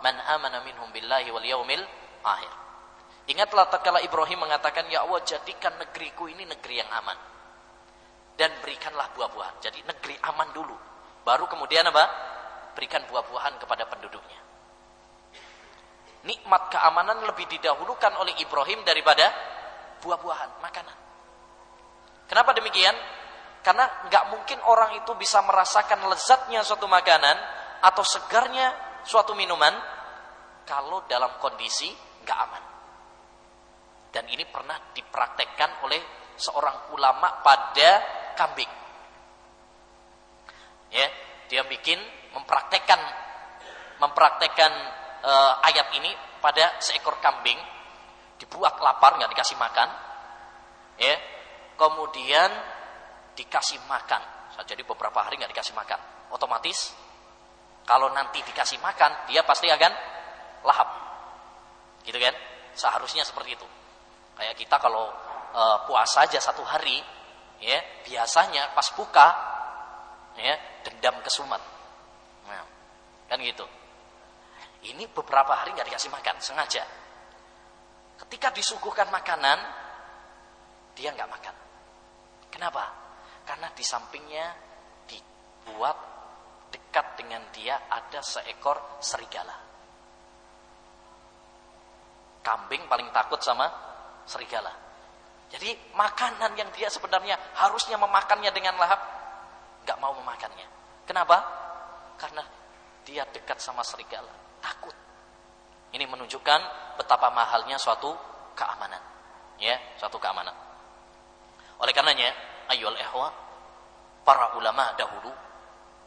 man 0.00 0.16
amana 0.32 0.64
minhum 0.64 0.88
billahi 0.88 1.28
wal 1.28 1.44
yaumil 1.44 1.84
akhir 2.24 2.60
Ingatlah 3.30 3.70
tatkala 3.70 4.02
Ibrahim 4.02 4.42
mengatakan 4.42 4.90
ya 4.90 5.06
Allah 5.06 5.22
jadikan 5.22 5.70
negeriku 5.78 6.26
ini 6.26 6.42
negeri 6.50 6.82
yang 6.82 6.90
aman 6.90 7.14
dan 8.34 8.50
berikanlah 8.58 9.06
buah-buahan. 9.14 9.62
Jadi 9.62 9.86
negeri 9.86 10.18
aman 10.18 10.50
dulu. 10.50 10.74
Baru 11.22 11.46
kemudian 11.46 11.86
apa? 11.86 12.04
Berikan 12.74 13.06
buah-buahan 13.06 13.54
kepada 13.62 13.86
penduduknya. 13.86 14.40
nikmat 16.20 16.68
keamanan 16.68 17.24
lebih 17.24 17.48
didahulukan 17.48 18.12
oleh 18.20 18.36
Ibrahim 18.44 18.84
daripada 18.84 19.24
buah-buahan, 20.00 20.50
makanan. 20.64 20.96
Kenapa 22.26 22.54
demikian? 22.54 22.94
Karena 23.60 23.84
nggak 24.08 24.24
mungkin 24.32 24.58
orang 24.64 24.96
itu 24.96 25.12
bisa 25.20 25.44
merasakan 25.44 26.08
lezatnya 26.08 26.64
suatu 26.64 26.88
makanan 26.88 27.36
atau 27.84 28.04
segarnya 28.04 28.72
suatu 29.04 29.36
minuman 29.36 29.72
kalau 30.64 31.04
dalam 31.04 31.36
kondisi 31.42 31.90
nggak 32.24 32.38
aman. 32.38 32.64
Dan 34.10 34.24
ini 34.32 34.42
pernah 34.48 34.78
dipraktekkan 34.96 35.84
oleh 35.84 36.00
seorang 36.40 36.94
ulama 36.96 37.44
pada 37.44 37.90
kambing. 38.34 38.72
Ya, 40.90 41.06
dia 41.46 41.62
bikin 41.68 42.00
mempraktekkan 42.34 42.98
mempraktekkan 44.00 44.72
uh, 45.22 45.68
ayat 45.68 45.92
ini 46.00 46.10
pada 46.40 46.80
seekor 46.80 47.20
kambing 47.20 47.58
dibuat 48.40 48.80
lapar 48.80 49.20
nggak 49.20 49.30
dikasih 49.36 49.60
makan 49.60 49.88
ya 50.96 51.14
kemudian 51.76 52.50
dikasih 53.36 53.80
makan. 53.88 54.20
Jadi 54.60 54.84
beberapa 54.84 55.24
hari 55.24 55.40
nggak 55.40 55.52
dikasih 55.56 55.72
makan. 55.72 55.96
Otomatis 56.36 56.92
kalau 57.88 58.12
nanti 58.12 58.44
dikasih 58.44 58.76
makan 58.84 59.28
dia 59.32 59.40
pasti 59.44 59.72
akan 59.72 59.92
lahap. 60.64 60.88
Gitu 62.04 62.20
kan? 62.20 62.34
Seharusnya 62.76 63.24
seperti 63.24 63.56
itu. 63.56 63.68
Kayak 64.36 64.56
kita 64.60 64.76
kalau 64.76 65.08
uh, 65.56 65.78
puasa 65.88 66.28
aja 66.28 66.36
satu 66.36 66.60
hari 66.64 67.00
ya 67.60 67.80
biasanya 68.04 68.76
pas 68.76 68.88
buka 68.92 69.28
ya 70.36 70.54
dendam 70.84 71.16
kesumat. 71.24 71.60
Nah, 72.44 72.64
kan 73.28 73.40
gitu. 73.40 73.64
Ini 74.80 75.08
beberapa 75.12 75.56
hari 75.56 75.72
nggak 75.72 75.88
dikasih 75.88 76.12
makan 76.12 76.36
sengaja 76.40 76.84
ketika 78.26 78.52
disuguhkan 78.52 79.08
makanan 79.08 79.58
dia 80.96 81.14
nggak 81.14 81.30
makan 81.30 81.56
kenapa 82.52 82.84
karena 83.46 83.68
di 83.72 83.84
sampingnya 83.84 84.46
dibuat 85.08 85.96
dekat 86.70 87.06
dengan 87.18 87.42
dia 87.50 87.88
ada 87.88 88.20
seekor 88.20 89.00
serigala 89.00 89.56
kambing 92.44 92.84
paling 92.88 93.08
takut 93.12 93.40
sama 93.40 93.66
serigala 94.24 94.90
jadi 95.50 95.74
makanan 95.98 96.54
yang 96.54 96.70
dia 96.70 96.86
sebenarnya 96.86 97.34
harusnya 97.58 97.98
memakannya 97.98 98.54
dengan 98.54 98.78
lahap, 98.78 99.02
nggak 99.82 99.98
mau 99.98 100.14
memakannya. 100.22 100.66
Kenapa? 101.02 101.42
Karena 102.14 102.46
dia 103.02 103.26
dekat 103.26 103.58
sama 103.58 103.82
serigala, 103.82 104.30
takut. 104.62 104.94
Ini 105.90 106.04
menunjukkan 106.06 106.60
betapa 106.98 107.34
mahalnya 107.34 107.74
suatu 107.78 108.14
keamanan, 108.54 109.02
ya, 109.58 109.74
suatu 109.98 110.22
keamanan. 110.22 110.54
Oleh 111.82 111.92
karenanya, 111.96 112.30
ayol 112.70 112.94
ehwa, 112.94 113.28
para 114.22 114.54
ulama 114.54 114.94
dahulu 114.94 115.32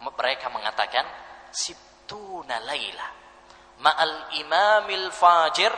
mereka 0.03 0.47
mengatakan 0.51 1.03
situna 1.51 2.59
laila 2.63 3.23
ma'al 3.81 4.37
imamil 4.37 5.09
fajir 5.09 5.73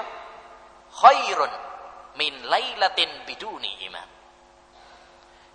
khairun 0.92 1.54
min 2.20 2.34
lailatin 2.48 3.10
biduni 3.26 3.72
imam. 3.88 4.10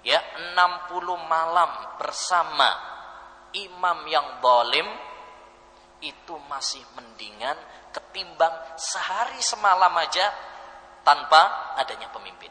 Ya, 0.00 0.16
60 0.56 0.96
malam 1.28 1.70
bersama 2.00 2.68
imam 3.52 3.98
yang 4.08 4.40
dolim 4.40 4.88
itu 6.00 6.34
masih 6.48 6.80
mendingan 6.96 7.56
ketimbang 7.90 8.78
sehari 8.78 9.38
semalam 9.42 9.92
aja 9.98 10.30
tanpa 11.02 11.74
adanya 11.78 12.10
pemimpin. 12.10 12.50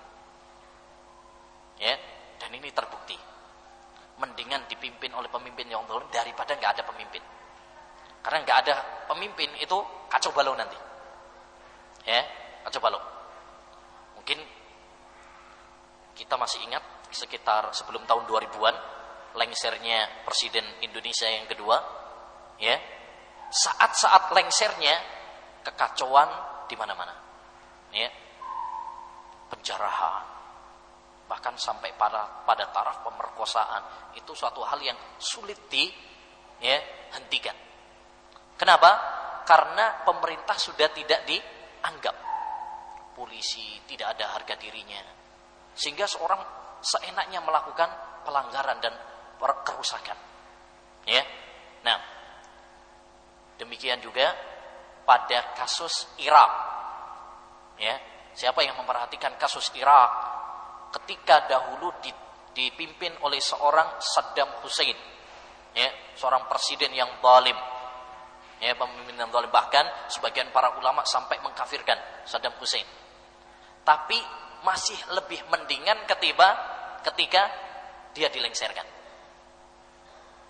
Ya, 1.79 1.95
dan 2.39 2.51
ini 2.51 2.71
terbukti. 2.75 3.15
Mendingan 4.19 4.67
dipimpin 4.67 5.15
oleh 5.15 5.31
pemimpin 5.31 5.71
yang 5.71 5.87
dolim 5.87 6.07
daripada 6.11 6.55
nggak 6.59 6.79
ada 6.79 6.83
pemimpin. 6.83 7.23
Karena 8.19 8.43
nggak 8.43 8.57
ada 8.67 8.75
pemimpin 9.07 9.47
itu 9.63 9.77
kacau 10.11 10.35
balau 10.35 10.55
nanti. 10.59 10.75
Ya, 12.03 12.19
kacau 12.67 12.83
balau. 12.83 12.99
Mungkin 14.19 14.39
kita 16.19 16.35
masih 16.35 16.67
ingat 16.67 16.83
sekitar 17.15 17.71
sebelum 17.71 18.03
tahun 18.03 18.27
2000-an 18.27 18.75
lengsernya 19.39 20.27
presiden 20.27 20.65
Indonesia 20.83 21.25
yang 21.29 21.45
kedua 21.45 21.77
ya 22.59 22.75
saat-saat 23.49 24.29
lengsernya 24.33 25.18
kekacauan 25.65 26.29
di 26.69 26.75
mana-mana 26.77 27.13
ya 27.93 28.09
penjarahan 29.49 30.25
bahkan 31.29 31.53
sampai 31.57 31.93
pada 31.93 32.45
pada 32.45 32.69
taraf 32.73 33.05
pemerkosaan 33.05 34.13
itu 34.17 34.33
suatu 34.33 34.65
hal 34.65 34.81
yang 34.81 34.97
sulit 35.21 35.57
di 35.69 35.89
ya 36.61 36.77
hentikan 37.17 37.55
kenapa 38.57 38.91
karena 39.49 40.05
pemerintah 40.05 40.53
sudah 40.53 40.93
tidak 40.93 41.25
dianggap 41.25 42.29
polisi, 43.19 43.83
tidak 43.83 44.15
ada 44.15 44.31
harga 44.31 44.55
dirinya. 44.55 45.03
Sehingga 45.75 46.07
seorang 46.07 46.39
seenaknya 46.79 47.43
melakukan 47.43 47.89
pelanggaran 48.23 48.79
dan 48.79 48.95
kerusakan. 49.41 50.15
Ya. 51.03 51.23
Nah, 51.83 51.99
demikian 53.59 53.99
juga 53.99 54.31
pada 55.09 55.57
kasus 55.57 56.05
Irak. 56.21 56.51
Ya, 57.81 57.97
siapa 58.37 58.61
yang 58.61 58.77
memperhatikan 58.77 59.33
kasus 59.41 59.73
Irak 59.73 60.09
ketika 60.93 61.49
dahulu 61.49 61.89
dipimpin 62.53 63.17
oleh 63.25 63.41
seorang 63.41 63.97
Saddam 63.97 64.61
Hussein. 64.61 64.97
Ya, 65.73 65.89
seorang 66.13 66.45
presiden 66.45 66.93
yang 66.93 67.09
zalim. 67.17 67.57
Ya, 68.61 68.77
pemimpin 68.77 69.17
yang 69.17 69.33
zalim 69.33 69.49
bahkan 69.49 69.89
sebagian 70.13 70.53
para 70.53 70.77
ulama 70.77 71.01
sampai 71.09 71.41
mengkafirkan 71.41 71.97
Saddam 72.29 72.53
Hussein 72.61 72.85
tapi 73.89 74.21
masih 74.61 75.01
lebih 75.17 75.41
mendingan 75.49 76.05
ketiba 76.05 76.53
ketika 77.01 77.49
dia 78.13 78.29
dilengserkan. 78.29 78.85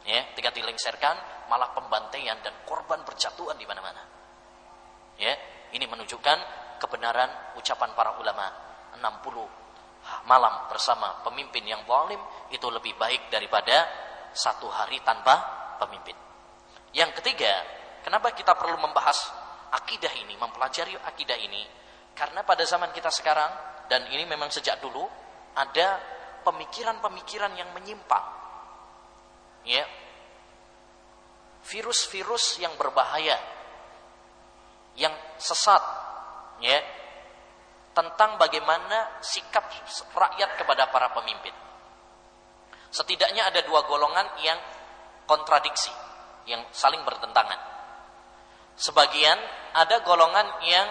Ya, 0.03 0.27
ketika 0.35 0.51
dilengserkan 0.51 1.15
malah 1.47 1.71
pembantaian 1.71 2.35
dan 2.43 2.51
korban 2.67 2.99
berjatuhan 3.07 3.55
di 3.55 3.63
mana-mana. 3.63 4.18
Ya, 5.19 5.35
ini 5.75 5.83
menunjukkan 5.83 6.37
kebenaran 6.79 7.59
ucapan 7.59 7.91
para 7.91 8.15
ulama 8.17 8.47
60 8.95 9.59
malam 10.25 10.71
bersama 10.71 11.21
pemimpin 11.27 11.61
yang 11.67 11.83
zalim 11.83 12.17
itu 12.49 12.67
lebih 12.71 12.95
baik 12.95 13.27
daripada 13.27 13.85
satu 14.31 14.71
hari 14.71 15.03
tanpa 15.03 15.35
pemimpin. 15.77 16.15
Yang 16.95 17.21
ketiga, 17.21 17.51
kenapa 18.01 18.31
kita 18.33 18.55
perlu 18.55 18.79
membahas 18.79 19.17
akidah 19.75 20.09
ini, 20.17 20.39
mempelajari 20.39 20.95
akidah 21.03 21.37
ini? 21.37 21.61
Karena 22.15 22.41
pada 22.41 22.65
zaman 22.65 22.89
kita 22.95 23.11
sekarang 23.11 23.51
dan 23.91 24.07
ini 24.09 24.25
memang 24.25 24.49
sejak 24.49 24.81
dulu 24.81 25.05
ada 25.53 25.99
pemikiran-pemikiran 26.47 27.53
yang 27.59 27.69
menyimpang. 27.75 28.25
Ya. 29.67 29.83
Virus-virus 31.59 32.63
yang 32.63 32.73
berbahaya 32.79 33.58
yang 34.99 35.15
sesat 35.39 35.79
ya 36.59 36.77
tentang 37.95 38.35
bagaimana 38.35 39.23
sikap 39.23 39.65
rakyat 40.13 40.59
kepada 40.59 40.91
para 40.91 41.09
pemimpin. 41.15 41.55
Setidaknya 42.91 43.47
ada 43.49 43.63
dua 43.63 43.87
golongan 43.87 44.27
yang 44.43 44.59
kontradiksi, 45.25 45.91
yang 46.51 46.67
saling 46.73 47.01
bertentangan. 47.07 47.57
Sebagian 48.79 49.37
ada 49.75 50.03
golongan 50.03 50.47
yang 50.63 50.87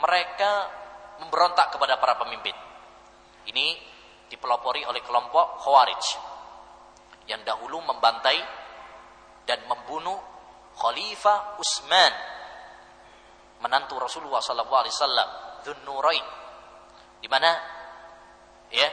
mereka 0.00 0.70
memberontak 1.20 1.72
kepada 1.76 2.00
para 2.00 2.16
pemimpin. 2.20 2.54
Ini 3.48 3.66
dipelopori 4.30 4.86
oleh 4.86 5.02
kelompok 5.02 5.60
Khawarij 5.64 6.04
yang 7.26 7.42
dahulu 7.42 7.82
membantai 7.82 8.38
dan 9.44 9.66
membunuh 9.66 10.20
Khalifah 10.78 11.58
Utsman 11.58 12.29
menantu 13.60 14.00
Rasulullah 14.00 14.40
sallallahu 14.40 14.80
alaihi 14.80 14.94
wasallam 14.96 15.28
Dzunnurain 15.60 16.26
di 17.20 17.28
mana 17.28 17.52
ya 18.72 18.88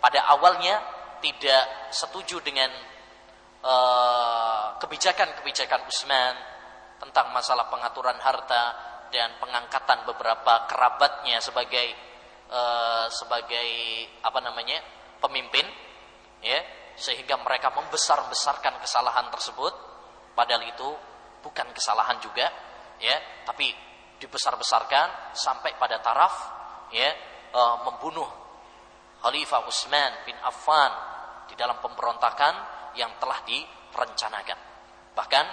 pada 0.00 0.28
awalnya 0.36 0.76
tidak 1.24 1.88
setuju 1.88 2.44
dengan 2.44 2.68
uh, 3.64 4.76
kebijakan-kebijakan 4.76 5.88
Utsman 5.88 6.34
tentang 7.00 7.32
masalah 7.32 7.72
pengaturan 7.72 8.20
harta 8.20 8.64
dan 9.08 9.32
pengangkatan 9.40 10.04
beberapa 10.04 10.68
kerabatnya 10.68 11.40
sebagai 11.40 11.96
uh, 12.52 13.08
sebagai 13.08 13.68
apa 14.20 14.38
namanya 14.44 14.84
pemimpin 15.24 15.64
ya 16.44 16.60
sehingga 16.94 17.40
mereka 17.40 17.72
membesar-besarkan 17.72 18.78
kesalahan 18.84 19.32
tersebut. 19.32 19.72
Padahal 20.36 20.66
itu 20.66 20.88
bukan 21.40 21.72
kesalahan 21.72 22.18
juga 22.20 22.50
ya 22.98 23.16
tapi 23.46 23.70
dibesar-besarkan 24.18 25.34
sampai 25.34 25.74
pada 25.76 25.98
taraf 25.98 26.34
ya 26.94 27.10
uh, 27.54 27.76
membunuh 27.86 28.26
Khalifah 29.24 29.64
Utsman 29.64 30.12
bin 30.28 30.36
Affan 30.44 30.92
di 31.48 31.54
dalam 31.56 31.80
pemberontakan 31.80 32.54
yang 32.94 33.16
telah 33.16 33.40
direncanakan. 33.48 34.58
Bahkan 35.16 35.46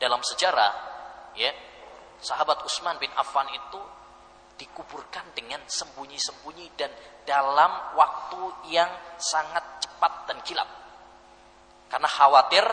dalam 0.00 0.18
sejarah 0.24 0.72
ya 1.38 1.52
sahabat 2.18 2.64
Utsman 2.66 2.98
bin 2.98 3.12
Affan 3.14 3.46
itu 3.54 3.80
dikuburkan 4.60 5.32
dengan 5.32 5.64
sembunyi-sembunyi 5.64 6.76
dan 6.76 6.92
dalam 7.24 7.96
waktu 7.96 8.68
yang 8.68 8.90
sangat 9.16 9.80
cepat 9.80 10.28
dan 10.28 10.38
kilat. 10.44 10.68
Karena 11.88 12.08
khawatir 12.10 12.64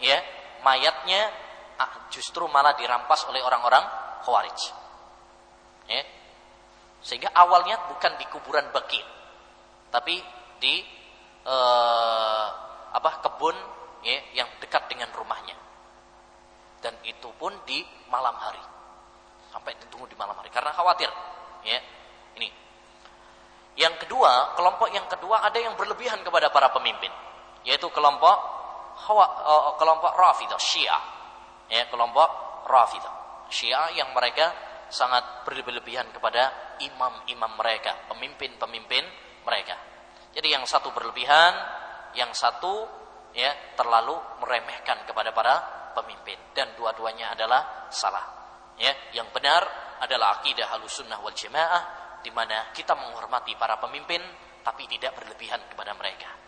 ya 0.00 0.18
mayatnya 0.64 1.47
justru 2.10 2.44
malah 2.50 2.74
dirampas 2.74 3.28
oleh 3.30 3.42
orang-orang 3.42 3.84
Khawarij. 4.26 4.60
Ya. 5.88 6.02
Sehingga 7.00 7.30
awalnya 7.32 7.78
bukan 7.88 8.18
di 8.18 8.26
kuburan 8.28 8.68
Baqi, 8.74 9.00
tapi 9.94 10.18
di 10.58 10.82
eh, 11.46 12.46
apa 12.90 13.10
kebun 13.22 13.56
ya, 14.02 14.18
yang 14.42 14.48
dekat 14.58 14.90
dengan 14.90 15.08
rumahnya. 15.14 15.54
Dan 16.82 16.94
itu 17.06 17.30
pun 17.38 17.54
di 17.66 17.82
malam 18.10 18.34
hari 18.34 18.78
sampai 19.50 19.74
ditunggu 19.80 20.06
di 20.12 20.16
malam 20.16 20.36
hari 20.36 20.52
karena 20.52 20.70
khawatir 20.76 21.08
ya 21.64 21.80
ini 22.36 22.48
yang 23.80 23.96
kedua 23.96 24.54
kelompok 24.54 24.92
yang 24.92 25.08
kedua 25.08 25.40
ada 25.40 25.56
yang 25.56 25.74
berlebihan 25.74 26.20
kepada 26.20 26.52
para 26.52 26.68
pemimpin 26.70 27.10
yaitu 27.64 27.88
kelompok 27.90 28.36
uh, 29.08 29.74
kelompok 29.80 30.12
Rafidah 30.14 30.60
Syiah 30.60 31.17
ya 31.68 31.86
kelompok 31.92 32.28
Rafidah 32.68 33.18
Syiah 33.48 33.96
yang 33.96 34.12
mereka 34.12 34.52
sangat 34.88 35.44
berlebihan 35.44 36.08
kepada 36.12 36.76
imam-imam 36.80 37.52
mereka 37.56 38.08
pemimpin-pemimpin 38.08 39.04
mereka. 39.44 39.76
Jadi 40.32 40.48
yang 40.52 40.64
satu 40.68 40.92
berlebihan 40.92 41.52
yang 42.16 42.32
satu 42.32 42.88
ya 43.32 43.52
terlalu 43.76 44.16
meremehkan 44.44 45.04
kepada 45.08 45.32
para 45.32 45.54
pemimpin. 45.96 46.36
Dan 46.52 46.76
dua-duanya 46.76 47.32
adalah 47.32 47.88
salah 47.88 48.24
ya. 48.76 48.92
Yang 49.16 49.28
benar 49.32 49.62
adalah 50.04 50.40
akidah 50.40 50.68
sunnah 50.88 51.20
wal 51.20 51.36
jamaah 51.36 52.20
di 52.20 52.28
mana 52.32 52.72
kita 52.76 52.92
menghormati 52.96 53.56
para 53.56 53.80
pemimpin 53.80 54.20
tapi 54.60 54.84
tidak 54.90 55.16
berlebihan 55.16 55.64
kepada 55.70 55.94
mereka 55.96 56.47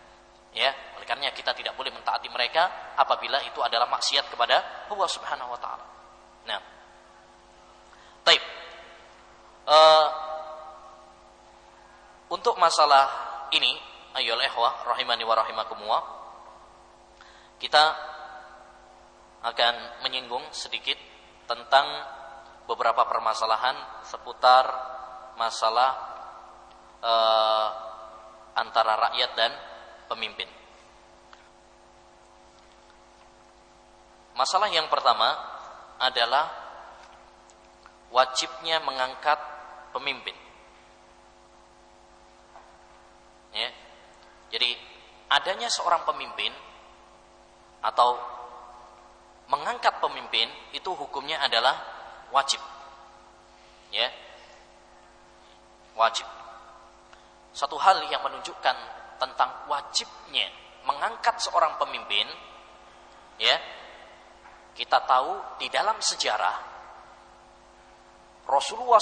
ya 0.51 0.71
oleh 0.97 1.07
karena 1.07 1.31
kita 1.31 1.55
tidak 1.55 1.73
boleh 1.79 1.89
mentaati 1.91 2.27
mereka 2.27 2.93
apabila 2.99 3.39
itu 3.47 3.59
adalah 3.63 3.87
maksiat 3.87 4.27
kepada 4.27 4.87
Allah 4.91 5.09
Subhanahu 5.09 5.49
wa 5.51 5.59
taala. 5.59 5.85
Nah 6.47 6.59
taib. 8.27 8.43
Uh, 9.61 10.07
untuk 12.31 12.57
masalah 12.57 13.07
ini 13.53 13.77
ayo 14.19 14.35
ikhwah 14.39 14.83
rahimani 14.87 15.23
wa 15.23 15.35
rahimakumullah 15.37 16.03
kita 17.61 17.83
akan 19.45 19.75
menyinggung 20.05 20.43
sedikit 20.49 20.97
tentang 21.45 21.85
beberapa 22.65 23.05
permasalahan 23.05 23.75
seputar 24.05 24.65
masalah 25.35 25.91
uh, 27.01 27.67
antara 28.57 28.97
rakyat 29.09 29.31
dan 29.37 29.51
pemimpin. 30.11 30.49
Masalah 34.35 34.67
yang 34.67 34.91
pertama 34.91 35.31
adalah 35.95 36.51
wajibnya 38.11 38.83
mengangkat 38.83 39.39
pemimpin. 39.95 40.35
Ya. 43.55 43.71
Jadi 44.51 44.75
adanya 45.31 45.71
seorang 45.71 46.03
pemimpin 46.03 46.51
atau 47.79 48.19
mengangkat 49.47 49.95
pemimpin 50.03 50.51
itu 50.75 50.91
hukumnya 50.91 51.39
adalah 51.39 51.79
wajib. 52.35 52.59
Ya. 53.95 54.11
Wajib. 55.95 56.27
Satu 57.51 57.75
hal 57.75 58.07
yang 58.07 58.23
menunjukkan 58.23 59.00
tentang 59.21 59.69
wajibnya 59.69 60.49
mengangkat 60.89 61.37
seorang 61.37 61.77
pemimpin 61.77 62.25
ya. 63.37 63.53
Kita 64.71 65.03
tahu 65.03 65.59
di 65.61 65.67
dalam 65.67 65.99
sejarah 65.99 66.57
Rasulullah 68.47 68.97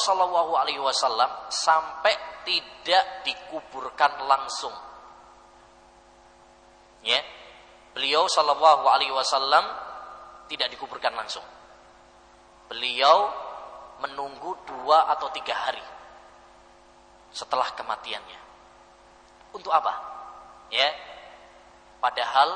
wasallam 0.81 1.31
sampai 1.47 2.43
tidak 2.43 3.23
dikuburkan 3.23 4.27
langsung. 4.27 4.75
Ya. 7.05 7.21
Beliau 7.95 8.27
Shallallahu 8.27 8.91
tidak 10.51 10.67
dikuburkan 10.73 11.15
langsung 11.15 11.45
beliau 12.69 13.33
menunggu 13.99 14.53
dua 14.63 15.09
atau 15.09 15.27
tiga 15.33 15.57
hari 15.57 15.83
setelah 17.33 17.73
kematiannya. 17.73 18.48
Untuk 19.53 19.73
apa? 19.73 19.93
Ya, 20.69 20.85
padahal 21.97 22.49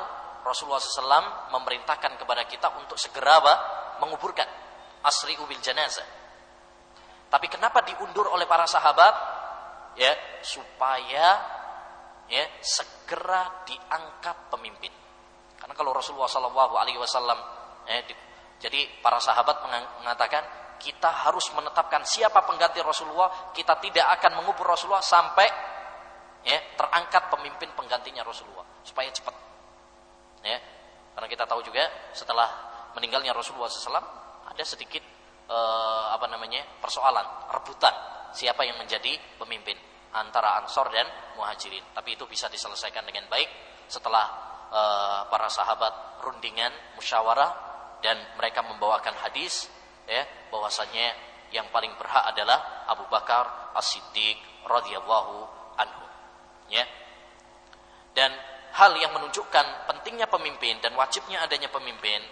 Rasulullah 0.46 0.78
SAW 0.78 1.50
memerintahkan 1.50 2.20
kepada 2.20 2.46
kita 2.46 2.70
untuk 2.78 3.00
segera 3.00 3.40
apa? 3.42 3.54
menguburkan 4.02 4.46
asri 5.06 5.38
ubil 5.38 5.58
jenazah. 5.62 6.06
Tapi 7.30 7.46
kenapa 7.50 7.82
diundur 7.82 8.30
oleh 8.30 8.46
para 8.46 8.66
sahabat? 8.66 9.14
Ya, 9.94 10.10
supaya 10.42 11.38
ya 12.26 12.44
segera 12.58 13.62
diangkat 13.62 14.50
pemimpin. 14.50 14.90
Karena 15.58 15.74
kalau 15.74 15.94
Rasulullah 15.94 16.26
SAW 16.26 16.50
eh, 17.86 18.02
jadi 18.58 18.80
para 19.00 19.22
sahabat 19.22 19.66
mengatakan 20.02 20.42
kita 20.80 21.08
harus 21.08 21.48
menetapkan 21.54 22.02
siapa 22.04 22.44
pengganti 22.44 22.82
Rasulullah, 22.82 23.52
kita 23.54 23.78
tidak 23.80 24.20
akan 24.20 24.42
mengubur 24.42 24.68
Rasulullah 24.68 25.04
sampai 25.04 25.46
ya 26.44 26.58
terangkat 26.76 27.32
pemimpin 27.32 27.72
penggantinya 27.72 28.22
Rasulullah 28.22 28.64
supaya 28.84 29.08
cepat. 29.10 29.34
Ya. 30.44 30.60
Karena 31.16 31.28
kita 31.30 31.44
tahu 31.48 31.64
juga 31.64 31.88
setelah 32.12 32.48
meninggalnya 32.92 33.32
Rasulullah 33.32 33.70
SAW 33.70 33.98
ada 34.44 34.64
sedikit 34.64 35.00
eh, 35.48 36.04
apa 36.12 36.28
namanya 36.28 36.62
persoalan 36.78 37.50
rebutan 37.50 37.94
siapa 38.36 38.62
yang 38.66 38.76
menjadi 38.76 39.16
pemimpin 39.40 39.74
antara 40.14 40.62
Ansor 40.62 40.92
dan 40.92 41.08
Muhajirin. 41.40 41.82
Tapi 41.96 42.14
itu 42.14 42.28
bisa 42.28 42.46
diselesaikan 42.52 43.02
dengan 43.08 43.24
baik 43.32 43.48
setelah 43.88 44.24
eh, 44.68 45.20
para 45.32 45.48
sahabat 45.48 46.22
rundingan 46.22 46.72
musyawarah 47.00 47.50
dan 48.04 48.20
mereka 48.36 48.60
membawakan 48.60 49.16
hadis 49.16 49.72
ya 50.04 50.28
bahwasanya 50.52 51.16
yang 51.56 51.64
paling 51.72 51.94
berhak 51.96 52.24
adalah 52.28 52.84
Abu 52.90 53.08
Bakar 53.08 53.72
As-Siddiq 53.78 54.66
radhiyallahu 54.68 55.63
ya 56.70 56.84
dan 58.14 58.30
hal 58.74 58.92
yang 58.98 59.14
menunjukkan 59.14 59.90
pentingnya 59.90 60.26
pemimpin 60.26 60.78
dan 60.82 60.94
wajibnya 60.98 61.42
adanya 61.42 61.70
pemimpin 61.70 62.22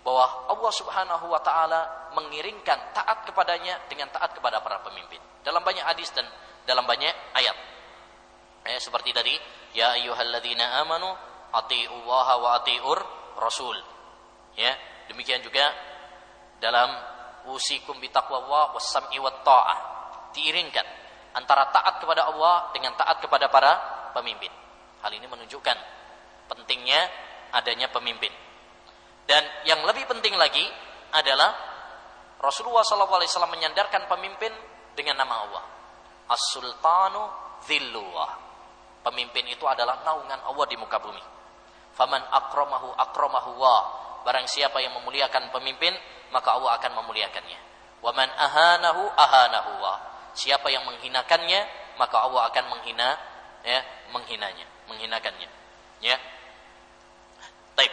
bahwa 0.00 0.48
Allah 0.48 0.72
Subhanahu 0.72 1.28
wa 1.28 1.40
taala 1.44 2.12
mengiringkan 2.16 2.96
taat 2.96 3.28
kepadanya 3.28 3.76
dengan 3.88 4.08
taat 4.08 4.32
kepada 4.32 4.64
para 4.64 4.80
pemimpin 4.80 5.20
dalam 5.44 5.60
banyak 5.60 5.84
hadis 5.84 6.08
dan 6.12 6.24
dalam 6.64 6.84
banyak 6.84 7.12
ayat. 7.36 7.56
Eh, 8.60 8.76
seperti 8.76 9.16
tadi, 9.16 9.32
ya 9.72 9.96
ayyuhalladzina 9.96 10.84
amanu 10.84 11.08
atiullaha 11.56 12.34
wa 12.36 12.60
atiur 12.60 12.98
rasul. 13.40 13.76
Ya, 14.56 14.76
Demikian 15.10 15.42
juga 15.42 15.74
dalam 16.62 16.86
usikum 17.50 17.98
bitaqwallah 17.98 18.70
wasam'i 18.78 19.18
wat 19.18 19.42
ta'ah. 19.42 19.78
Diiringkan 20.30 20.86
antara 21.36 21.70
taat 21.70 22.02
kepada 22.02 22.26
Allah 22.26 22.70
dengan 22.74 22.94
taat 22.98 23.22
kepada 23.22 23.46
para 23.50 23.72
pemimpin. 24.16 24.50
Hal 25.00 25.12
ini 25.14 25.26
menunjukkan 25.26 25.76
pentingnya 26.50 27.00
adanya 27.54 27.88
pemimpin. 27.90 28.32
Dan 29.24 29.42
yang 29.66 29.82
lebih 29.86 30.06
penting 30.10 30.34
lagi 30.34 30.66
adalah 31.14 31.54
Rasulullah 32.40 32.82
SAW 32.82 33.46
menyandarkan 33.46 34.10
pemimpin 34.10 34.50
dengan 34.98 35.22
nama 35.22 35.46
Allah. 35.46 35.64
As-Sultanu 36.30 37.22
Dhillullah. 37.66 38.30
Pemimpin 39.00 39.48
itu 39.48 39.64
adalah 39.64 40.02
naungan 40.04 40.44
Allah 40.44 40.66
di 40.68 40.76
muka 40.76 41.00
bumi. 41.00 41.22
Faman 41.96 42.20
akramahu 42.20 42.94
akramahu 42.96 43.50
Allah 43.58 43.82
Barang 44.20 44.44
siapa 44.44 44.84
yang 44.84 44.92
memuliakan 45.00 45.48
pemimpin, 45.48 45.96
maka 46.32 46.52
Allah 46.52 46.76
akan 46.76 46.92
memuliakannya. 47.02 47.58
Wa 48.04 48.12
man 48.12 48.28
ahanahu 48.28 49.02
ahanahu 49.16 49.70
wa. 49.80 49.94
Siapa 50.34 50.70
yang 50.70 50.86
menghinakannya, 50.86 51.60
maka 51.98 52.16
Allah 52.22 52.48
akan 52.48 52.64
menghina 52.70 53.08
ya, 53.66 53.80
menghinanya, 54.14 54.66
menghinakannya. 54.88 55.48
Ya. 56.00 56.16
Taib. 57.76 57.92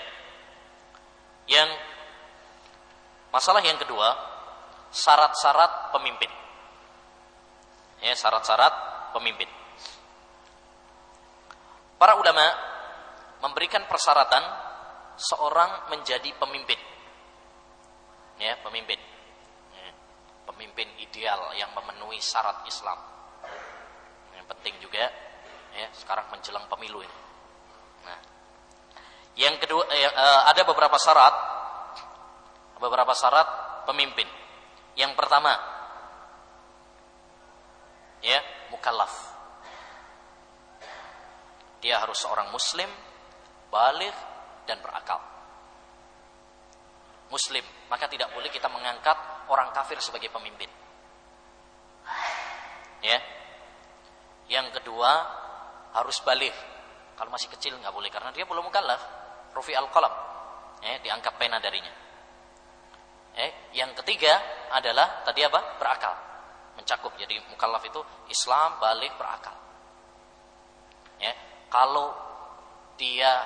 Yang 1.47 1.69
masalah 3.31 3.63
yang 3.63 3.79
kedua 3.79 4.15
syarat-syarat 4.91 5.91
pemimpin. 5.91 6.31
Ya, 8.01 8.13
syarat-syarat 8.13 8.73
pemimpin. 9.17 9.49
Para 11.97 12.13
ulama 12.13 12.45
memberikan 13.41 13.81
persyaratan 13.89 14.43
seorang 15.17 15.89
menjadi 15.89 16.29
pemimpin. 16.37 16.77
Ya, 18.37 18.53
pemimpin. 18.61 19.01
Pemimpin 20.47 20.87
ideal 21.03 21.51
yang 21.59 21.69
memenuhi 21.75 22.23
syarat 22.23 22.63
Islam. 22.63 22.95
Yang 24.31 24.47
penting 24.55 24.75
juga 24.79 25.11
ya, 25.75 25.87
sekarang 25.91 26.31
menjelang 26.31 26.65
pemilu 26.71 27.03
ini. 27.03 27.17
Nah, 28.07 28.19
yang 29.35 29.59
kedua 29.59 29.83
eh, 29.91 30.07
eh 30.07 30.41
ada 30.47 30.63
beberapa 30.63 30.95
syarat 30.95 31.57
beberapa 32.79 33.13
syarat 33.13 33.47
pemimpin. 33.89 34.25
Yang 34.97 35.13
pertama, 35.13 35.53
ya, 38.21 38.41
mukallaf. 38.73 39.13
Dia 41.81 42.01
harus 42.01 42.17
seorang 42.17 42.49
muslim, 42.49 42.89
balik 43.69 44.13
dan 44.65 44.81
berakal. 44.81 45.21
Muslim, 47.29 47.61
maka 47.91 48.09
tidak 48.09 48.33
boleh 48.33 48.49
kita 48.49 48.65
mengangkat 48.71 49.17
orang 49.47 49.71
kafir 49.71 49.99
sebagai 49.99 50.31
pemimpin. 50.31 50.69
Ya. 53.03 53.19
Yang 54.47 54.79
kedua, 54.79 55.11
harus 55.93 56.17
balik. 56.23 56.55
Kalau 57.17 57.33
masih 57.33 57.49
kecil 57.51 57.75
nggak 57.75 57.91
boleh 57.91 58.07
karena 58.07 58.31
dia 58.31 58.47
belum 58.47 58.67
mukallaf. 58.69 59.01
Rufi 59.51 59.73
al-qalam. 59.75 60.13
Ya, 60.85 61.01
diangkat 61.01 61.33
pena 61.35 61.57
darinya. 61.57 61.91
Eh, 63.37 63.51
yang 63.77 63.93
ketiga 63.97 64.33
adalah 64.73 65.21
tadi 65.25 65.45
apa? 65.45 65.77
Berakal. 65.77 66.13
Mencakup. 66.77 67.13
Jadi 67.17 67.37
mukallaf 67.49 67.83
itu 67.85 68.01
Islam 68.29 68.77
balik 68.81 69.13
berakal. 69.17 69.53
Ya, 71.17 71.33
kalau 71.69 72.13
dia 72.97 73.41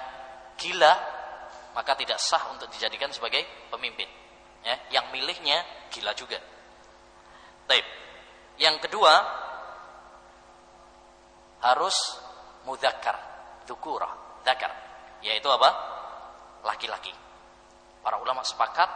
gila 0.60 0.94
maka 1.72 1.96
tidak 1.96 2.20
sah 2.20 2.52
untuk 2.52 2.68
dijadikan 2.72 3.12
sebagai 3.16 3.44
pemimpin. 3.72 4.08
Ya, 4.62 4.76
yang 4.94 5.10
milihnya 5.10 5.66
gila 5.90 6.14
juga. 6.14 6.38
Taib. 7.66 7.86
Yang 8.62 8.86
kedua 8.86 9.14
harus 11.62 11.98
mudakar, 12.66 13.18
dukura, 13.66 14.10
dakar, 14.46 14.70
yaitu 15.26 15.50
apa? 15.50 15.70
Laki-laki. 16.62 17.14
Para 18.02 18.22
ulama 18.22 18.46
sepakat 18.46 18.90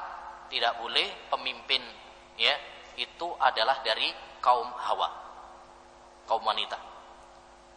tidak 0.49 0.78
boleh 0.82 1.30
pemimpin 1.30 1.82
ya 2.38 2.53
itu 2.95 3.28
adalah 3.39 3.82
dari 3.82 4.07
kaum 4.39 4.70
hawa 4.72 5.09
kaum 6.30 6.43
wanita 6.43 6.78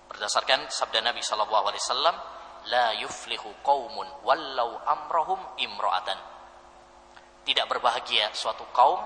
berdasarkan 0.08 0.68
sabda 0.72 1.04
Nabi 1.04 1.20
Shallallahu 1.20 1.64
Alaihi 1.68 1.82
Wasallam 1.84 2.16
la 2.68 2.86
yuflihu 3.00 3.50
kaumun 3.64 4.08
wallau 4.24 4.78
amrohum 4.84 5.40
imro'atan 5.58 6.18
tidak 7.48 7.64
berbahagia 7.72 8.28
suatu 8.36 8.68
kaum 8.76 9.00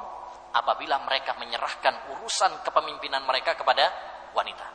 apabila 0.50 0.98
mereka 1.06 1.38
menyerahkan 1.38 2.10
urusan 2.18 2.66
kepemimpinan 2.66 3.22
mereka 3.22 3.54
kepada 3.54 3.86
wanita 4.34 4.66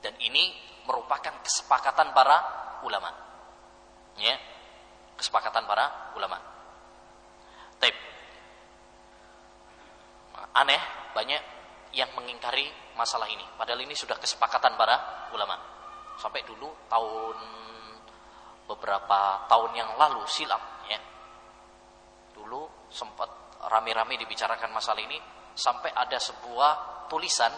dan 0.00 0.16
ini 0.24 0.56
merupakan 0.88 1.36
kesepakatan 1.44 2.16
para 2.16 2.36
ulama 2.80 3.12
ya 4.16 4.34
kesepakatan 5.20 5.68
para 5.68 6.16
ulama 6.16 6.40
Taib. 7.78 7.94
Aneh, 10.58 10.82
banyak 11.14 11.42
yang 11.94 12.10
mengingkari 12.18 12.66
masalah 12.98 13.30
ini. 13.30 13.46
Padahal 13.54 13.78
ini 13.86 13.94
sudah 13.94 14.18
kesepakatan 14.18 14.74
para 14.74 15.30
ulama. 15.30 15.54
Sampai 16.18 16.42
dulu 16.42 16.66
tahun 16.90 17.38
beberapa 18.66 19.46
tahun 19.46 19.70
yang 19.78 19.90
lalu 19.96 20.26
silam 20.26 20.60
sempat 22.88 23.60
rame-rame 23.68 24.16
dibicarakan 24.20 24.72
masalah 24.72 25.02
ini 25.02 25.18
sampai 25.52 25.90
ada 25.92 26.16
sebuah 26.16 27.06
tulisan 27.10 27.50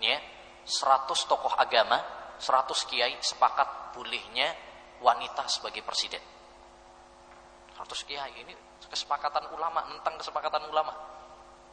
ya 0.00 0.16
100 0.64 1.10
tokoh 1.26 1.56
agama, 1.56 1.98
100 2.38 2.88
kiai 2.88 3.14
sepakat 3.18 3.96
bolehnya 3.96 4.54
wanita 5.00 5.48
sebagai 5.50 5.82
presiden. 5.82 6.22
100 7.74 8.08
kiai 8.08 8.32
ini 8.44 8.52
kesepakatan 8.90 9.52
ulama 9.56 9.84
tentang 9.88 10.20
kesepakatan 10.20 10.68
ulama 10.68 10.92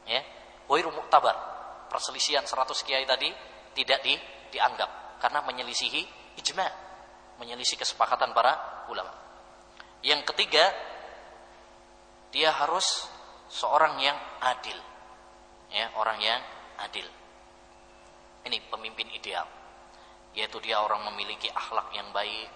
ya 0.08 0.20
wairu 0.72 0.92
muktabar 0.92 1.36
perselisihan 1.92 2.44
100 2.44 2.88
kiai 2.88 3.04
tadi 3.08 3.32
tidak 3.76 4.00
di, 4.04 4.16
dianggap 4.52 5.20
karena 5.20 5.40
menyelisihi 5.44 6.02
ijma 6.40 6.68
menyelisih 7.40 7.80
kesepakatan 7.80 8.32
para 8.36 8.86
ulama 8.92 9.12
yang 10.04 10.24
ketiga 10.28 10.64
dia 12.34 12.52
harus 12.52 13.08
seorang 13.48 14.00
yang 14.04 14.18
adil 14.44 14.78
ya 15.72 15.88
orang 15.96 16.20
yang 16.20 16.42
adil 16.84 17.08
ini 18.48 18.60
pemimpin 18.68 19.08
ideal 19.12 19.48
yaitu 20.36 20.60
dia 20.62 20.80
orang 20.84 21.08
memiliki 21.12 21.50
akhlak 21.50 21.92
yang 21.96 22.08
baik 22.12 22.48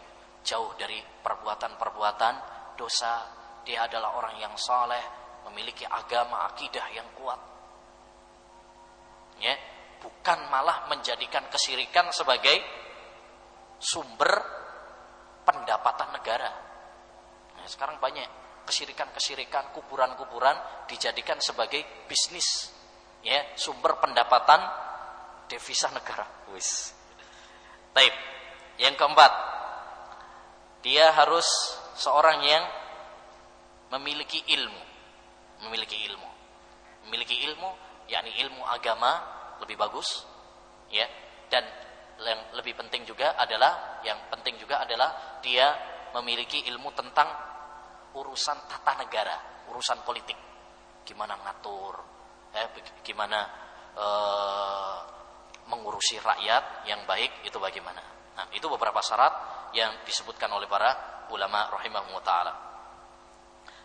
jauh 0.42 0.74
dari 0.78 1.00
perbuatan-perbuatan 1.00 2.34
dosa 2.78 3.42
dia 3.62 3.86
adalah 3.86 4.18
orang 4.18 4.42
yang 4.42 4.54
saleh, 4.58 5.02
memiliki 5.50 5.86
agama 5.86 6.50
akidah 6.50 6.86
yang 6.94 7.06
kuat. 7.14 7.38
Ya, 9.42 9.54
bukan 10.02 10.40
malah 10.50 10.90
menjadikan 10.90 11.46
kesirikan 11.50 12.10
sebagai 12.14 12.58
sumber 13.82 14.30
pendapatan 15.46 16.14
negara. 16.14 16.52
Nah, 17.58 17.66
sekarang 17.70 17.98
banyak 17.98 18.26
kesirikan-kesirikan, 18.68 19.74
kuburan-kuburan 19.76 20.86
dijadikan 20.88 21.38
sebagai 21.42 22.06
bisnis, 22.08 22.72
ya, 23.26 23.56
sumber 23.58 23.98
pendapatan 23.98 24.60
devisa 25.48 25.92
negara. 25.92 26.26
Wis. 26.52 26.94
Taib. 27.92 28.16
Yang 28.80 28.96
keempat, 28.98 29.32
dia 30.82 31.14
harus 31.14 31.46
seorang 31.96 32.42
yang 32.42 32.64
memiliki 33.92 34.42
ilmu 34.56 34.82
memiliki 35.68 35.98
ilmu 36.10 36.30
memiliki 37.06 37.38
ilmu 37.46 37.70
yakni 38.10 38.34
ilmu 38.42 38.64
agama 38.66 39.22
lebih 39.62 39.78
bagus 39.78 40.26
ya 40.90 41.06
dan 41.52 41.62
yang 42.22 42.42
lebih 42.58 42.74
penting 42.78 43.06
juga 43.06 43.38
adalah 43.38 44.02
yang 44.02 44.18
penting 44.34 44.58
juga 44.58 44.82
adalah 44.82 45.40
dia 45.44 45.74
memiliki 46.18 46.66
ilmu 46.72 46.90
tentang 46.98 47.30
urusan 48.16 48.58
tata 48.68 48.94
negara 49.00 49.66
urusan 49.72 50.04
politik 50.04 50.38
gimana 51.08 51.38
ngatur 51.40 51.96
eh, 52.56 52.68
gimana 53.06 53.40
eh, 53.96 54.98
mengurusi 55.68 56.20
rakyat 56.20 56.88
yang 56.90 57.04
baik 57.08 57.48
itu 57.48 57.58
bagaimana 57.58 58.04
nah 58.36 58.48
itu 58.52 58.68
beberapa 58.68 59.00
syarat 59.00 59.34
yang 59.76 60.04
disebutkan 60.04 60.52
oleh 60.52 60.68
para 60.68 61.24
ulama 61.32 61.72
rahimahumullah 61.72 62.26
taala 62.26 62.54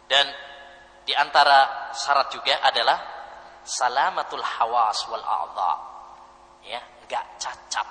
dan 0.06 0.26
di 1.06 1.14
antara 1.14 1.90
syarat 1.94 2.30
juga 2.34 2.58
adalah 2.62 2.98
salamatul 3.66 4.42
hawas 4.42 4.98
wal 5.10 5.22
a'dha. 5.22 5.72
Ya, 6.66 6.82
enggak 7.02 7.26
cacat. 7.38 7.86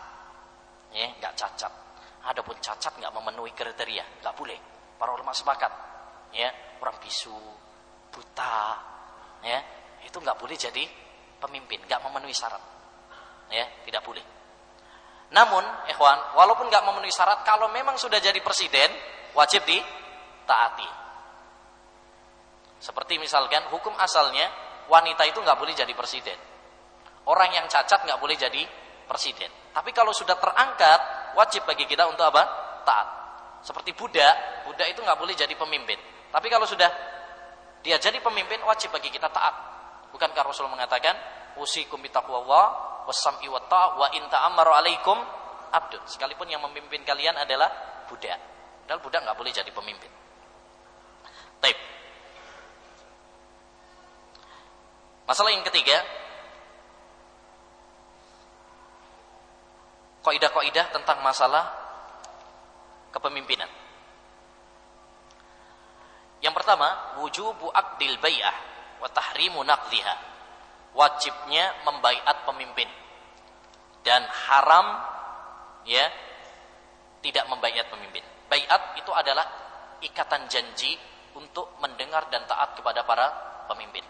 Ya, 0.91 1.07
enggak 1.11 1.36
cacat. 1.36 1.71
Adapun 2.27 2.55
cacat 2.59 2.91
enggak 2.99 3.15
memenuhi 3.15 3.51
kriteria, 3.55 4.03
enggak 4.19 4.36
boleh. 4.36 4.59
Para 4.99 5.11
ulama 5.15 5.36
sepakat. 5.36 5.71
Ya, 6.36 6.51
orang 6.83 6.99
bisu, 6.99 7.31
buta, 8.11 8.59
ya, 9.39 9.59
itu 10.03 10.17
enggak 10.19 10.36
boleh 10.36 10.59
jadi 10.59 10.83
pemimpin, 11.39 11.79
enggak 11.88 12.03
memenuhi 12.03 12.36
syarat. 12.36 12.59
Ya, 13.47 13.63
tidak 13.88 14.03
boleh. 14.03 14.23
Namun, 15.31 15.63
ikhwan, 15.88 16.36
walaupun 16.36 16.67
enggak 16.67 16.83
memenuhi 16.83 17.11
syarat, 17.11 17.47
kalau 17.47 17.71
memang 17.71 17.95
sudah 17.95 18.19
jadi 18.19 18.38
presiden, 18.43 18.91
wajib 19.31 19.63
ditaati. 19.63 20.89
Seperti 22.79 23.17
misalkan 23.17 23.65
hukum 23.73 23.95
asalnya 23.97 24.45
wanita 24.86 25.25
itu 25.25 25.41
nggak 25.41 25.57
boleh 25.57 25.73
jadi 25.73 25.91
presiden. 25.97 26.38
Orang 27.25 27.49
yang 27.49 27.65
cacat 27.65 28.05
nggak 28.05 28.21
boleh 28.21 28.38
jadi 28.38 28.61
presiden. 29.09 29.49
Tapi 29.73 29.89
kalau 29.89 30.13
sudah 30.13 30.38
terangkat, 30.38 31.33
wajib 31.33 31.65
bagi 31.65 31.89
kita 31.89 32.05
untuk 32.05 32.29
apa? 32.29 32.43
Taat. 32.86 33.07
Seperti 33.65 33.97
budak, 33.97 34.65
budak 34.69 34.86
itu 34.93 35.01
nggak 35.01 35.17
boleh 35.17 35.33
jadi 35.33 35.51
pemimpin. 35.57 35.97
Tapi 36.36 36.51
kalau 36.51 36.67
sudah 36.67 36.91
dia 37.79 37.95
jadi 37.95 38.19
pemimpin, 38.19 38.59
wajib 38.67 38.91
bagi 38.91 39.07
kita 39.07 39.31
taat. 39.31 39.55
Bukankah 40.11 40.43
Rasul 40.43 40.67
mengatakan, 40.67 41.15
"Usikum 41.55 42.03
bitaqwallah 42.03 42.65
wasam'i 43.07 43.47
wa 43.47 43.63
ta' 43.71 43.95
wa 43.95 44.11
in 44.11 44.27
ta'ammaru 44.27 44.71
alaikum 44.75 45.15
abdun." 45.71 46.03
Sekalipun 46.03 46.51
yang 46.51 46.59
memimpin 46.59 47.07
kalian 47.07 47.39
adalah 47.39 47.71
budak. 48.11 48.36
Padahal 48.83 48.99
budak 48.99 49.23
nggak 49.23 49.38
boleh 49.39 49.51
jadi 49.55 49.71
pemimpin. 49.71 50.11
Taib. 51.63 51.77
Masalah 55.25 55.55
yang 55.55 55.63
ketiga, 55.63 56.03
kaidah-kaidah 60.21 60.86
tentang 60.91 61.23
masalah 61.23 61.63
kepemimpinan. 63.15 63.84
Yang 66.45 66.61
pertama, 66.61 67.17
wujubu 67.17 67.73
aqdil 67.73 68.21
bai'ah 68.21 68.55
wa 69.01 69.09
tahrimu 69.09 69.65
naqdhiha. 69.65 70.15
Wajibnya 70.93 71.81
membaiat 71.81 72.45
pemimpin 72.45 72.85
dan 74.05 74.21
haram 74.29 75.01
ya 75.89 76.05
tidak 77.25 77.49
membaiat 77.49 77.89
pemimpin. 77.89 78.21
Baiat 78.45 78.93
itu 78.93 79.09
adalah 79.09 79.43
ikatan 80.05 80.45
janji 80.45 80.93
untuk 81.33 81.81
mendengar 81.81 82.29
dan 82.29 82.45
taat 82.45 82.77
kepada 82.77 83.01
para 83.01 83.27
pemimpin. 83.65 84.05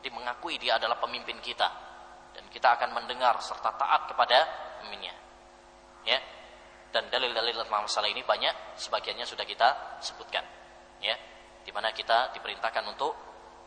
Jadi 0.00 0.08
mengakui 0.16 0.56
dia 0.56 0.80
adalah 0.80 0.96
pemimpin 0.96 1.36
kita 1.44 1.68
dan 2.32 2.44
kita 2.48 2.72
akan 2.80 2.96
mendengar 2.96 3.36
serta 3.44 3.76
taat 3.76 4.08
kepada 4.08 4.48
pemimpinnya. 4.80 5.12
Ya. 6.08 6.18
Dan 6.90 7.12
dalil-dalil 7.12 7.52
tentang 7.52 7.84
masalah 7.84 8.08
ini 8.08 8.24
banyak, 8.24 8.80
sebagiannya 8.80 9.28
sudah 9.28 9.44
kita 9.44 10.00
sebutkan. 10.00 10.42
Ya 11.04 11.35
di 11.66 11.74
mana 11.74 11.90
kita 11.90 12.30
diperintahkan 12.38 12.84
untuk 12.86 13.10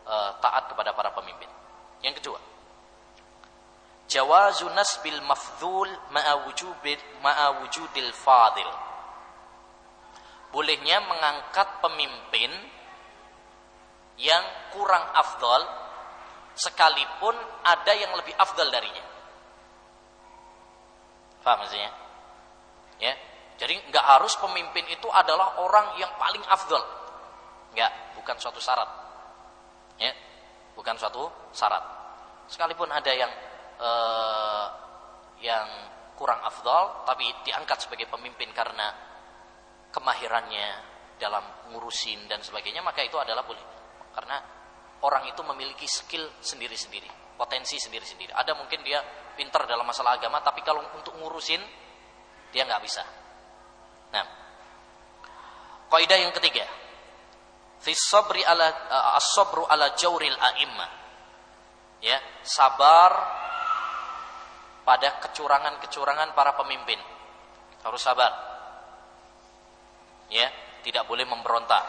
uh, 0.07 0.31
taat 0.39 0.71
kepada 0.71 0.95
para 0.95 1.11
pemimpin. 1.11 1.51
Yang 1.99 2.23
kedua, 2.23 2.39
jawazu 4.07 4.71
nasbil 4.71 5.19
mafdhul 5.27 5.91
ma'a 6.15 6.47
wujubil 6.47 7.03
ma'a 7.19 7.59
wujudil 7.59 8.15
fadil. 8.15 8.71
Bolehnya 10.55 11.03
mengangkat 11.03 11.83
pemimpin 11.83 12.49
yang 14.17 14.43
kurang 14.71 15.03
afdol 15.13 15.61
sekalipun 16.55 17.35
ada 17.67 17.93
yang 17.93 18.15
lebih 18.15 18.33
afdal 18.39 18.71
darinya. 18.71 19.03
Paham 21.43 21.63
maksudnya? 21.63 21.91
Ya. 22.99 23.13
Jadi 23.59 23.75
nggak 23.91 24.05
harus 24.07 24.35
pemimpin 24.39 24.87
itu 24.87 25.07
adalah 25.11 25.59
orang 25.59 25.99
yang 25.99 26.11
paling 26.15 26.43
afdol. 26.47 26.98
Enggak, 27.73 27.91
bukan 28.17 28.35
suatu 28.41 28.59
syarat. 28.61 28.89
Ya, 29.99 30.13
bukan 30.73 30.95
suatu 30.95 31.29
syarat. 31.53 31.83
Sekalipun 32.49 32.89
ada 32.89 33.11
yang 33.13 33.31
uh, 33.77 34.67
yang 35.39 35.67
kurang 36.19 36.43
afdal 36.43 37.07
tapi 37.07 37.31
diangkat 37.47 37.87
sebagai 37.87 38.11
pemimpin 38.11 38.51
karena 38.51 38.91
kemahirannya 39.95 40.67
dalam 41.15 41.71
ngurusin 41.71 42.27
dan 42.27 42.43
sebagainya 42.43 42.83
maka 42.83 43.03
itu 43.03 43.15
adalah 43.15 43.43
boleh. 43.47 43.63
Karena 44.15 44.37
orang 45.03 45.31
itu 45.31 45.39
memiliki 45.47 45.87
skill 45.87 46.27
sendiri-sendiri, 46.43 47.37
potensi 47.39 47.79
sendiri-sendiri. 47.79 48.35
Ada 48.35 48.55
mungkin 48.55 48.83
dia 48.83 48.99
pintar 49.35 49.63
dalam 49.63 49.87
masalah 49.87 50.19
agama 50.19 50.43
tapi 50.43 50.59
kalau 50.63 50.83
untuk 50.95 51.15
ngurusin 51.15 51.61
dia 52.51 52.67
nggak 52.67 52.83
bisa. 52.83 53.03
Nah, 54.09 54.25
kaidah 55.87 56.17
yang 56.17 56.33
ketiga, 56.33 56.65
fi 57.79 57.91
sabri 57.95 58.43
ala 58.43 58.67
uh, 58.67 59.19
as-sabru 59.19 59.63
ala 59.65 59.95
jawril 59.95 60.35
a'imma. 60.35 60.87
Ya, 61.99 62.15
sabar 62.43 63.11
pada 64.87 65.19
kecurangan-kecurangan 65.19 66.31
para 66.31 66.55
pemimpin. 66.55 66.99
Harus 67.83 67.99
sabar. 68.03 68.31
Ya, 70.31 70.47
tidak 70.83 71.07
boleh 71.07 71.27
memberontak. 71.27 71.83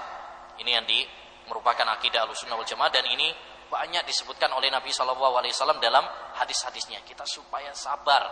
Ini 0.59 0.70
yang 0.80 0.86
di 0.86 1.07
merupakan 1.47 1.86
akidah 1.95 2.26
Ahlussunnah 2.26 2.59
wal 2.59 2.66
Jamaah 2.66 2.91
dan 2.91 3.07
ini 3.07 3.30
banyak 3.70 4.03
disebutkan 4.03 4.51
oleh 4.51 4.66
Nabi 4.66 4.91
Shallallahu 4.91 5.38
alaihi 5.38 5.55
wasallam 5.55 5.78
dalam 5.78 6.03
hadis-hadisnya. 6.43 7.07
Kita 7.07 7.22
supaya 7.22 7.70
sabar. 7.70 8.26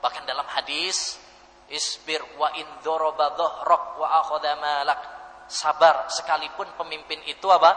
Bahkan 0.00 0.24
dalam 0.24 0.48
hadis 0.48 1.20
isbir 1.68 2.24
wa 2.40 2.48
in 2.56 2.66
daraba 2.80 3.36
dhahrak 3.36 3.84
wa 4.00 4.08
akhadha 4.24 4.52
malak 4.56 5.19
sabar 5.50 6.06
sekalipun 6.06 6.70
pemimpin 6.78 7.18
itu 7.26 7.50
apa? 7.50 7.74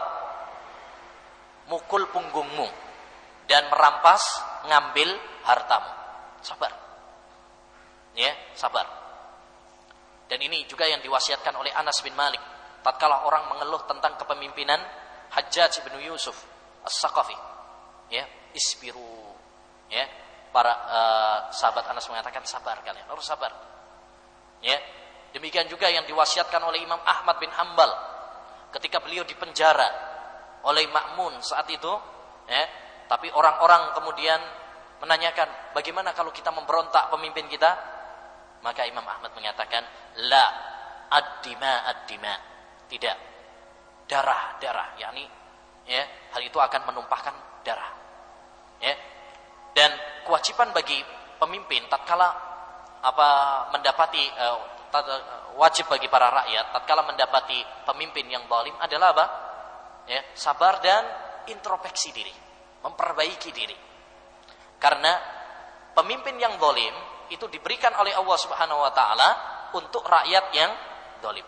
Mukul 1.66 2.06
punggungmu 2.14 2.68
dan 3.50 3.66
merampas 3.66 4.22
ngambil 4.70 5.10
hartamu. 5.42 5.90
Sabar. 6.40 6.70
Ya, 8.14 8.30
sabar. 8.54 8.86
Dan 10.30 10.38
ini 10.38 10.64
juga 10.70 10.86
yang 10.86 11.02
diwasiatkan 11.02 11.52
oleh 11.58 11.74
Anas 11.74 11.98
bin 12.00 12.14
Malik. 12.14 12.40
Tatkala 12.84 13.26
orang 13.26 13.50
mengeluh 13.50 13.82
tentang 13.90 14.14
kepemimpinan 14.20 14.78
Hajjaj 15.34 15.82
bin 15.88 15.98
Yusuf 16.04 16.36
As-Saqafi. 16.86 17.36
Ya, 18.12 18.28
isbiru. 18.54 19.34
Ya, 19.90 20.04
para 20.54 20.70
uh, 20.70 21.38
sahabat 21.50 21.90
Anas 21.90 22.06
mengatakan 22.06 22.44
sabar 22.46 22.78
kalian, 22.86 23.04
harus 23.08 23.24
sabar. 23.26 23.50
Ya, 24.62 24.78
Demikian 25.34 25.66
juga 25.66 25.90
yang 25.90 26.06
diwasiatkan 26.06 26.62
oleh 26.62 26.86
Imam 26.86 27.00
Ahmad 27.02 27.42
bin 27.42 27.50
Hambal 27.50 27.90
ketika 28.70 29.02
beliau 29.02 29.26
dipenjara 29.26 29.86
oleh 30.64 30.86
Makmun 30.88 31.42
saat 31.42 31.66
itu, 31.68 31.90
ya, 32.46 32.64
tapi 33.10 33.28
orang-orang 33.34 33.92
kemudian 33.98 34.40
menanyakan, 35.02 35.74
bagaimana 35.74 36.14
kalau 36.14 36.30
kita 36.30 36.54
memberontak 36.54 37.10
pemimpin 37.10 37.50
kita? 37.50 37.70
Maka 38.62 38.86
Imam 38.88 39.04
Ahmad 39.04 39.34
mengatakan, 39.36 39.84
la 40.24 40.44
ad-dima 41.12 41.84
ad-dima. 41.84 42.34
Tidak. 42.88 43.16
Darah, 44.08 44.56
darah, 44.62 44.96
yakni 44.96 45.26
ya, 45.88 46.02
hal 46.32 46.42
itu 46.44 46.56
akan 46.56 46.80
menumpahkan 46.92 47.34
darah. 47.64 47.92
Ya. 48.80 48.94
Dan 49.74 49.90
kewajiban 50.24 50.72
bagi 50.72 51.00
pemimpin 51.40 51.84
tatkala 51.90 52.30
apa 53.04 53.28
mendapati 53.74 54.22
uh, 54.38 54.58
wajib 55.58 55.90
bagi 55.90 56.06
para 56.06 56.30
rakyat 56.30 56.74
tatkala 56.74 57.02
mendapati 57.06 57.58
pemimpin 57.86 58.26
yang 58.30 58.46
zalim 58.46 58.74
adalah 58.78 59.08
apa? 59.14 59.26
Ya, 60.04 60.20
sabar 60.36 60.84
dan 60.84 61.02
introspeksi 61.48 62.12
diri, 62.12 62.34
memperbaiki 62.84 63.50
diri. 63.50 63.76
Karena 64.76 65.16
pemimpin 65.96 66.36
yang 66.36 66.60
zalim 66.60 66.94
itu 67.32 67.48
diberikan 67.48 67.94
oleh 67.96 68.12
Allah 68.12 68.38
Subhanahu 68.38 68.80
wa 68.84 68.92
taala 68.92 69.28
untuk 69.72 70.04
rakyat 70.04 70.44
yang 70.52 70.70
zalim. 71.24 71.46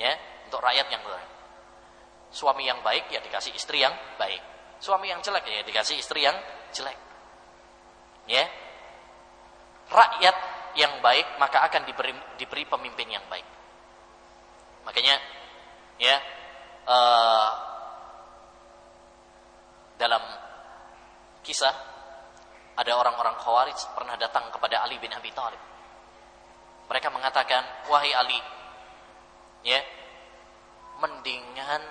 Ya, 0.00 0.12
untuk 0.48 0.58
rakyat 0.64 0.86
yang 0.88 1.02
zalim. 1.04 1.30
Suami 2.34 2.66
yang 2.66 2.82
baik 2.82 3.12
ya 3.14 3.22
dikasih 3.22 3.54
istri 3.54 3.84
yang 3.84 3.94
baik. 4.18 4.42
Suami 4.82 5.06
yang 5.06 5.22
jelek 5.22 5.46
ya 5.46 5.62
dikasih 5.62 6.02
istri 6.02 6.26
yang 6.26 6.34
jelek. 6.74 6.98
Ya. 8.26 8.48
Rakyat 9.84 10.53
yang 10.74 10.98
baik 11.02 11.38
maka 11.38 11.66
akan 11.70 11.82
diberi 11.86 12.12
diberi 12.38 12.64
pemimpin 12.66 13.08
yang 13.10 13.24
baik. 13.30 13.46
Makanya 14.84 15.16
ya 15.98 16.16
uh, 16.86 17.50
dalam 19.96 20.22
kisah 21.46 21.74
ada 22.74 22.92
orang-orang 22.98 23.38
Khawarij 23.38 23.78
pernah 23.94 24.18
datang 24.18 24.50
kepada 24.50 24.82
Ali 24.82 24.98
bin 24.98 25.14
Abi 25.14 25.30
Thalib. 25.30 25.62
Mereka 26.90 27.08
mengatakan, 27.14 27.62
"Wahai 27.88 28.12
Ali, 28.12 28.36
ya, 29.64 29.80
mendingan 31.00 31.82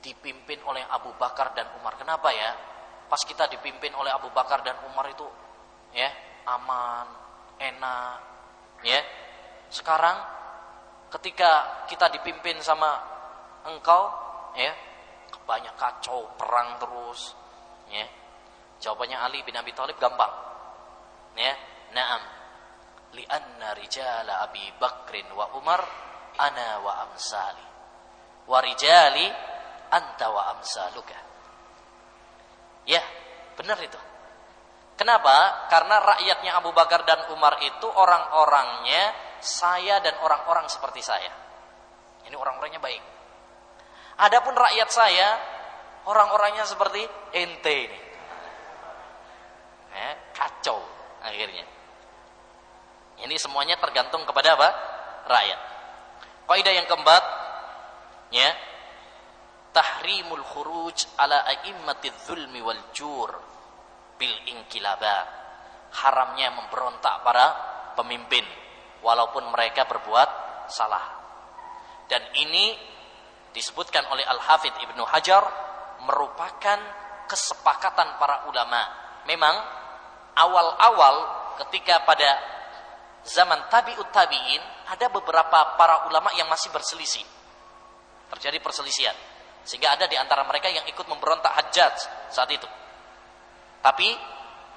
dipimpin 0.00 0.60
oleh 0.64 0.84
Abu 0.88 1.12
Bakar 1.20 1.52
dan 1.52 1.68
Umar. 1.76 1.96
Kenapa 2.00 2.32
ya? 2.32 2.56
Pas 3.08 3.20
kita 3.26 3.50
dipimpin 3.52 3.92
oleh 3.92 4.08
Abu 4.10 4.32
Bakar 4.32 4.64
dan 4.64 4.78
Umar 4.88 5.10
itu 5.12 5.26
ya, 5.92 6.08
aman, 6.48 7.06
enak 7.60 8.16
ya. 8.82 9.00
Sekarang 9.70 10.16
ketika 11.12 11.84
kita 11.86 12.10
dipimpin 12.10 12.58
sama 12.64 12.96
engkau 13.68 14.10
ya 14.56 14.72
banyak 15.44 15.74
kacau 15.76 16.32
perang 16.34 16.80
terus 16.80 17.36
ya. 17.92 18.06
Jawabannya 18.80 19.18
Ali 19.20 19.44
bin 19.44 19.54
Abi 19.54 19.76
Thalib 19.76 20.00
gampang 20.00 20.32
ya. 21.36 21.54
Na'am. 21.92 22.22
Li'anna 23.10 23.74
rijala 23.74 24.46
Abi 24.46 24.62
Bakrin 24.78 25.26
wa 25.34 25.50
Umar 25.58 25.82
ana 26.38 26.78
wa 26.80 26.92
amsali. 27.10 27.66
Wa 28.46 28.58
rijali 28.62 29.26
anta 29.90 30.30
wa 30.30 30.54
amsaluka. 30.54 31.18
Ya 32.86 33.02
benar 33.58 33.76
itu 33.82 34.09
Kenapa? 35.00 35.64
Karena 35.72 35.96
rakyatnya 35.96 36.60
Abu 36.60 36.76
Bakar 36.76 37.08
dan 37.08 37.32
Umar 37.32 37.56
itu 37.64 37.88
orang-orangnya 37.88 39.16
saya 39.40 39.96
dan 40.04 40.20
orang-orang 40.20 40.68
seperti 40.68 41.00
saya. 41.00 41.32
Ini 42.28 42.36
orang-orangnya 42.36 42.84
baik. 42.84 43.00
Adapun 44.20 44.52
rakyat 44.52 44.88
saya, 44.92 45.28
orang-orangnya 46.04 46.68
seperti 46.68 47.00
ente 47.32 47.72
ini. 47.88 48.00
Eh, 49.96 50.14
kacau 50.36 50.84
akhirnya. 51.24 51.64
Ini 53.24 53.40
semuanya 53.40 53.80
tergantung 53.80 54.28
kepada 54.28 54.52
apa? 54.52 54.68
Rakyat. 55.24 55.60
Kaidah 56.44 56.74
yang 56.76 56.84
keempat, 56.84 57.24
ya. 58.36 58.52
tahrimul 59.72 60.44
khuruj 60.44 61.08
ala 61.16 61.40
a'immatiz 61.48 62.12
zulmi 62.28 62.60
wal 62.60 62.90
jur 62.92 63.32
bil 64.20 64.36
inkilabat 64.52 65.40
haramnya 65.96 66.52
memberontak 66.54 67.24
para 67.24 67.46
pemimpin 67.96 68.44
walaupun 69.00 69.48
mereka 69.50 69.88
berbuat 69.88 70.28
salah. 70.70 71.18
Dan 72.06 72.22
ini 72.36 72.76
disebutkan 73.50 74.06
oleh 74.12 74.22
Al-Hafidh 74.22 74.76
Ibnu 74.86 75.02
Hajar 75.08 75.42
merupakan 76.06 76.78
kesepakatan 77.26 78.18
para 78.18 78.46
ulama. 78.50 78.82
Memang 79.26 79.54
awal-awal 80.36 81.16
ketika 81.66 82.02
pada 82.06 82.30
zaman 83.26 83.66
tabi'ut 83.70 84.10
tabi'in 84.10 84.62
ada 84.90 85.06
beberapa 85.10 85.78
para 85.78 86.06
ulama 86.10 86.34
yang 86.34 86.46
masih 86.50 86.70
berselisih. 86.70 87.22
Terjadi 88.30 88.58
perselisihan. 88.62 89.14
Sehingga 89.66 89.98
ada 89.98 90.06
di 90.06 90.16
antara 90.16 90.46
mereka 90.46 90.70
yang 90.70 90.86
ikut 90.86 91.06
memberontak 91.06 91.52
Hajjaj 91.52 91.96
saat 92.32 92.48
itu 92.50 92.66
tapi 93.80 94.08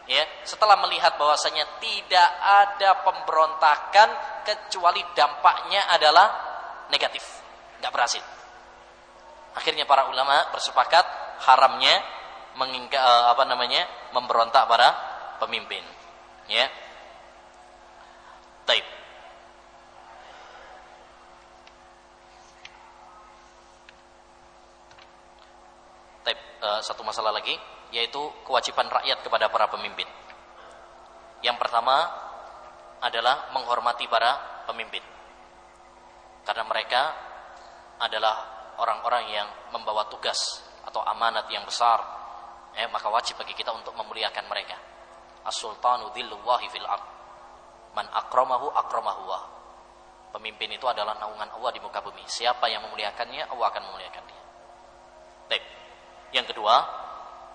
ya 0.08 0.24
setelah 0.44 0.80
melihat 0.84 1.16
bahwasanya 1.16 1.80
tidak 1.80 2.30
ada 2.40 3.04
pemberontakan 3.04 4.10
kecuali 4.44 5.00
dampaknya 5.16 5.88
adalah 5.92 6.28
negatif 6.92 7.24
nggak 7.80 7.92
berhasil. 7.92 8.24
Akhirnya 9.54 9.86
para 9.86 10.10
ulama 10.10 10.50
bersepakat 10.50 11.06
haramnya 11.46 12.02
mengingka, 12.58 12.98
eh, 12.98 13.26
apa 13.32 13.44
namanya 13.46 13.86
memberontak 14.16 14.66
para 14.66 14.90
pemimpin 15.44 15.84
ya. 16.48 16.68
Taib. 18.64 18.86
Taib 26.24 26.40
uh, 26.64 26.80
satu 26.80 27.04
masalah 27.04 27.36
lagi 27.36 27.60
yaitu 27.94 28.20
kewajiban 28.44 28.90
rakyat 28.90 29.22
kepada 29.22 29.54
para 29.54 29.70
pemimpin. 29.70 30.10
Yang 31.46 31.62
pertama 31.62 32.10
adalah 33.06 33.54
menghormati 33.54 34.10
para 34.10 34.64
pemimpin. 34.66 35.06
Karena 36.44 36.66
mereka 36.66 37.02
adalah 38.02 38.36
orang-orang 38.82 39.30
yang 39.30 39.48
membawa 39.70 40.10
tugas 40.10 40.66
atau 40.84 41.06
amanat 41.06 41.46
yang 41.54 41.64
besar. 41.64 42.02
Eh, 42.74 42.90
maka 42.90 43.06
wajib 43.14 43.38
bagi 43.38 43.54
kita 43.54 43.70
untuk 43.70 43.94
memuliakan 43.94 44.50
mereka. 44.50 44.74
As-sultanu 45.46 46.10
dhillullahi 46.18 46.68
fil. 46.74 46.90
Man 47.94 48.10
akramahu 48.10 48.74
akramahu 48.74 49.30
Pemimpin 50.34 50.74
itu 50.74 50.90
adalah 50.90 51.14
naungan 51.22 51.46
Allah 51.54 51.70
di 51.70 51.78
muka 51.78 52.02
bumi. 52.02 52.26
Siapa 52.26 52.66
yang 52.66 52.82
memuliakannya, 52.90 53.54
Allah 53.54 53.70
akan 53.70 53.84
memuliakan 53.86 54.24
dia. 54.26 54.44
Baik. 55.46 55.64
Yang 56.34 56.58
kedua 56.58 57.03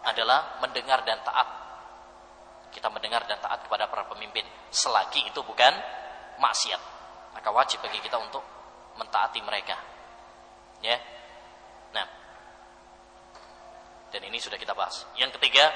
adalah 0.09 0.59
mendengar 0.65 1.05
dan 1.05 1.21
taat. 1.21 1.49
Kita 2.73 2.89
mendengar 2.93 3.25
dan 3.29 3.41
taat 3.41 3.65
kepada 3.65 3.89
para 3.89 4.09
pemimpin 4.09 4.45
selagi 4.73 5.29
itu 5.29 5.41
bukan 5.45 5.73
maksiat. 6.41 6.83
Maka 7.37 7.49
wajib 7.53 7.85
bagi 7.85 8.01
kita 8.01 8.17
untuk 8.17 8.43
mentaati 8.97 9.41
mereka. 9.45 9.77
Ya. 10.81 10.97
Nah. 11.93 12.07
Dan 14.09 14.25
ini 14.25 14.41
sudah 14.41 14.57
kita 14.57 14.73
bahas. 14.73 15.05
Yang 15.21 15.37
ketiga 15.37 15.69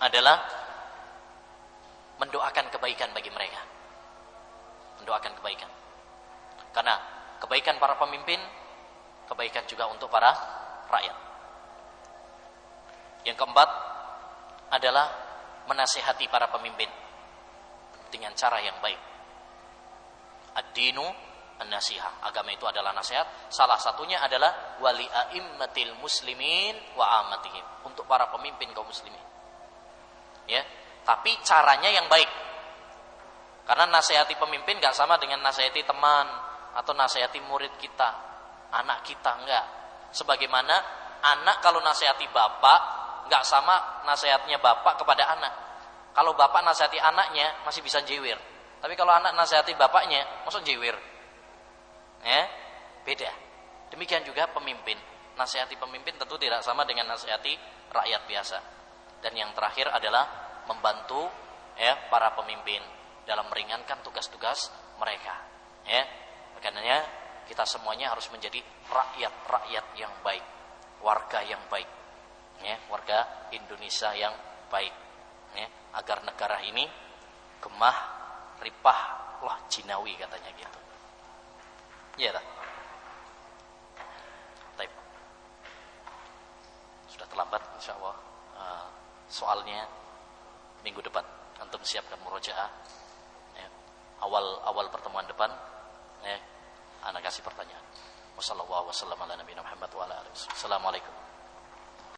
adalah 0.00 0.42
mendoakan 2.18 2.66
kebaikan 2.72 3.14
bagi 3.14 3.30
mereka. 3.30 3.60
Mendoakan 5.00 5.32
kebaikan. 5.40 5.70
Karena 6.70 6.94
kebaikan 7.40 7.80
para 7.80 7.96
pemimpin, 7.96 8.38
kebaikan 9.28 9.64
juga 9.66 9.88
untuk 9.88 10.12
para 10.12 10.30
rakyat. 10.90 11.29
Keempat 13.40 13.68
adalah 14.68 15.06
menasihati 15.64 16.28
para 16.28 16.52
pemimpin 16.52 16.92
dengan 18.12 18.36
cara 18.36 18.60
yang 18.60 18.76
baik. 18.84 19.00
Ad-dinu 20.60 21.08
an-nasihah. 21.56 22.20
Agama 22.20 22.52
itu 22.52 22.68
adalah 22.68 22.92
nasihat. 22.92 23.48
Salah 23.48 23.80
satunya 23.80 24.20
adalah 24.20 24.76
wali 24.84 25.08
a'immatil 25.08 25.96
muslimin 26.04 26.76
wa 27.00 27.24
amatihim. 27.24 27.64
Untuk 27.88 28.04
para 28.04 28.28
pemimpin 28.28 28.68
kaum 28.76 28.84
muslimin. 28.84 29.24
Ya, 30.44 30.60
tapi 31.08 31.32
caranya 31.40 31.88
yang 31.88 32.12
baik. 32.12 32.28
Karena 33.64 33.86
nasihati 33.88 34.34
pemimpin 34.34 34.82
gak 34.82 34.92
sama 34.92 35.16
dengan 35.16 35.40
nasihati 35.46 35.86
teman 35.86 36.26
atau 36.74 36.92
nasihati 36.92 37.38
murid 37.46 37.72
kita, 37.78 38.10
anak 38.74 39.06
kita 39.06 39.30
enggak. 39.38 39.64
Sebagaimana 40.10 40.74
anak 41.22 41.62
kalau 41.62 41.78
nasihati 41.78 42.26
bapak 42.34 42.99
nggak 43.30 43.44
sama 43.46 44.02
nasihatnya 44.02 44.58
bapak 44.58 44.98
kepada 44.98 45.30
anak. 45.38 45.52
Kalau 46.10 46.34
bapak 46.34 46.66
nasihati 46.66 46.98
anaknya 46.98 47.62
masih 47.62 47.86
bisa 47.86 48.02
jiwir. 48.02 48.34
Tapi 48.82 48.98
kalau 48.98 49.14
anak 49.14 49.30
nasihati 49.38 49.78
bapaknya, 49.78 50.26
maksud 50.42 50.66
jiwir. 50.66 50.96
Ya, 52.26 52.42
beda. 53.06 53.30
Demikian 53.94 54.26
juga 54.26 54.50
pemimpin. 54.50 54.98
Nasihati 55.38 55.78
pemimpin 55.78 56.18
tentu 56.18 56.34
tidak 56.36 56.66
sama 56.66 56.82
dengan 56.82 57.14
nasihati 57.14 57.54
rakyat 57.94 58.26
biasa. 58.26 58.58
Dan 59.22 59.38
yang 59.38 59.54
terakhir 59.54 59.86
adalah 59.88 60.26
membantu 60.66 61.30
ya 61.80 61.96
para 62.12 62.34
pemimpin 62.36 62.82
dalam 63.24 63.48
meringankan 63.48 64.04
tugas-tugas 64.04 64.68
mereka 65.00 65.32
ya 65.88 66.02
makanya 66.56 67.00
kita 67.48 67.64
semuanya 67.64 68.12
harus 68.12 68.28
menjadi 68.28 68.60
rakyat-rakyat 68.86 69.86
yang 69.96 70.12
baik 70.20 70.44
warga 71.00 71.40
yang 71.46 71.60
baik 71.72 71.88
ya 72.60 72.76
warga 72.92 73.48
Indonesia 73.52 74.12
yang 74.12 74.34
baik 74.68 74.92
ya 75.56 75.66
agar 75.96 76.22
negara 76.22 76.62
ini 76.62 76.86
gemah 77.60 77.96
ripah 78.60 79.00
loh 79.40 79.56
jinawi 79.72 80.14
katanya 80.20 80.50
gitu. 80.52 80.78
Iya 82.20 82.36
tak? 82.36 82.44
Sudah 87.08 87.26
terlambat 87.26 87.62
insya 87.76 87.96
Allah 88.00 88.16
uh, 88.56 88.86
soalnya 89.28 89.84
minggu 90.84 91.00
depan 91.04 91.24
antum 91.60 91.80
siapkan 91.84 92.16
murojaah 92.24 92.70
ya. 93.56 93.68
awal 94.24 94.60
awal 94.64 94.88
pertemuan 94.88 95.24
depan 95.28 95.50
ya 96.24 96.36
anak 97.08 97.24
kasih 97.28 97.44
pertanyaan. 97.44 97.84
Wassalamualaikum 98.36 98.88
warahmatullahi 99.60 100.16
wabarakatuh 100.80 101.29